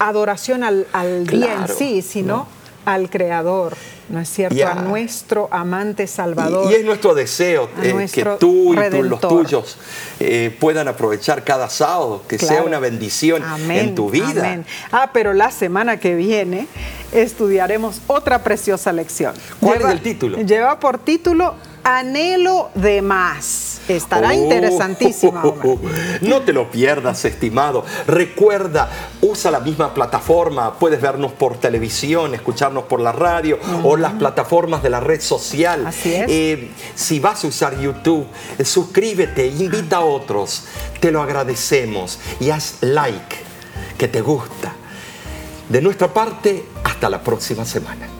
[0.00, 2.48] adoración al, al día en sí, sino no.
[2.86, 3.76] al Creador,
[4.08, 4.66] ¿no es cierto?
[4.66, 6.72] A nuestro amante Salvador.
[6.72, 9.28] y es nuestro deseo eh, que tú y tú- los Redentor.
[9.44, 9.76] tuyos
[10.18, 14.40] eh, puedan aprovechar cada sábado, que sea una bendición Amén, en tu vida.
[14.40, 14.66] amén.
[14.90, 16.66] Ah, pero la semana que viene
[17.12, 19.34] estudiaremos otra preciosa lección.
[19.60, 20.38] ¿Cuál es el título?
[20.38, 23.69] Lleva por título Anhelo de más.
[23.96, 25.42] Estará Oh, interesantísima.
[26.20, 27.84] No te lo pierdas, estimado.
[28.06, 30.74] Recuerda, usa la misma plataforma.
[30.74, 35.86] Puedes vernos por televisión, escucharnos por la radio o las plataformas de la red social.
[35.86, 36.26] Así es.
[36.28, 38.26] Eh, si vas a usar YouTube,
[38.58, 40.64] eh, suscríbete, invita a otros.
[41.00, 43.36] Te lo agradecemos y haz like,
[43.98, 44.74] que te gusta.
[45.68, 48.19] De nuestra parte, hasta la próxima semana.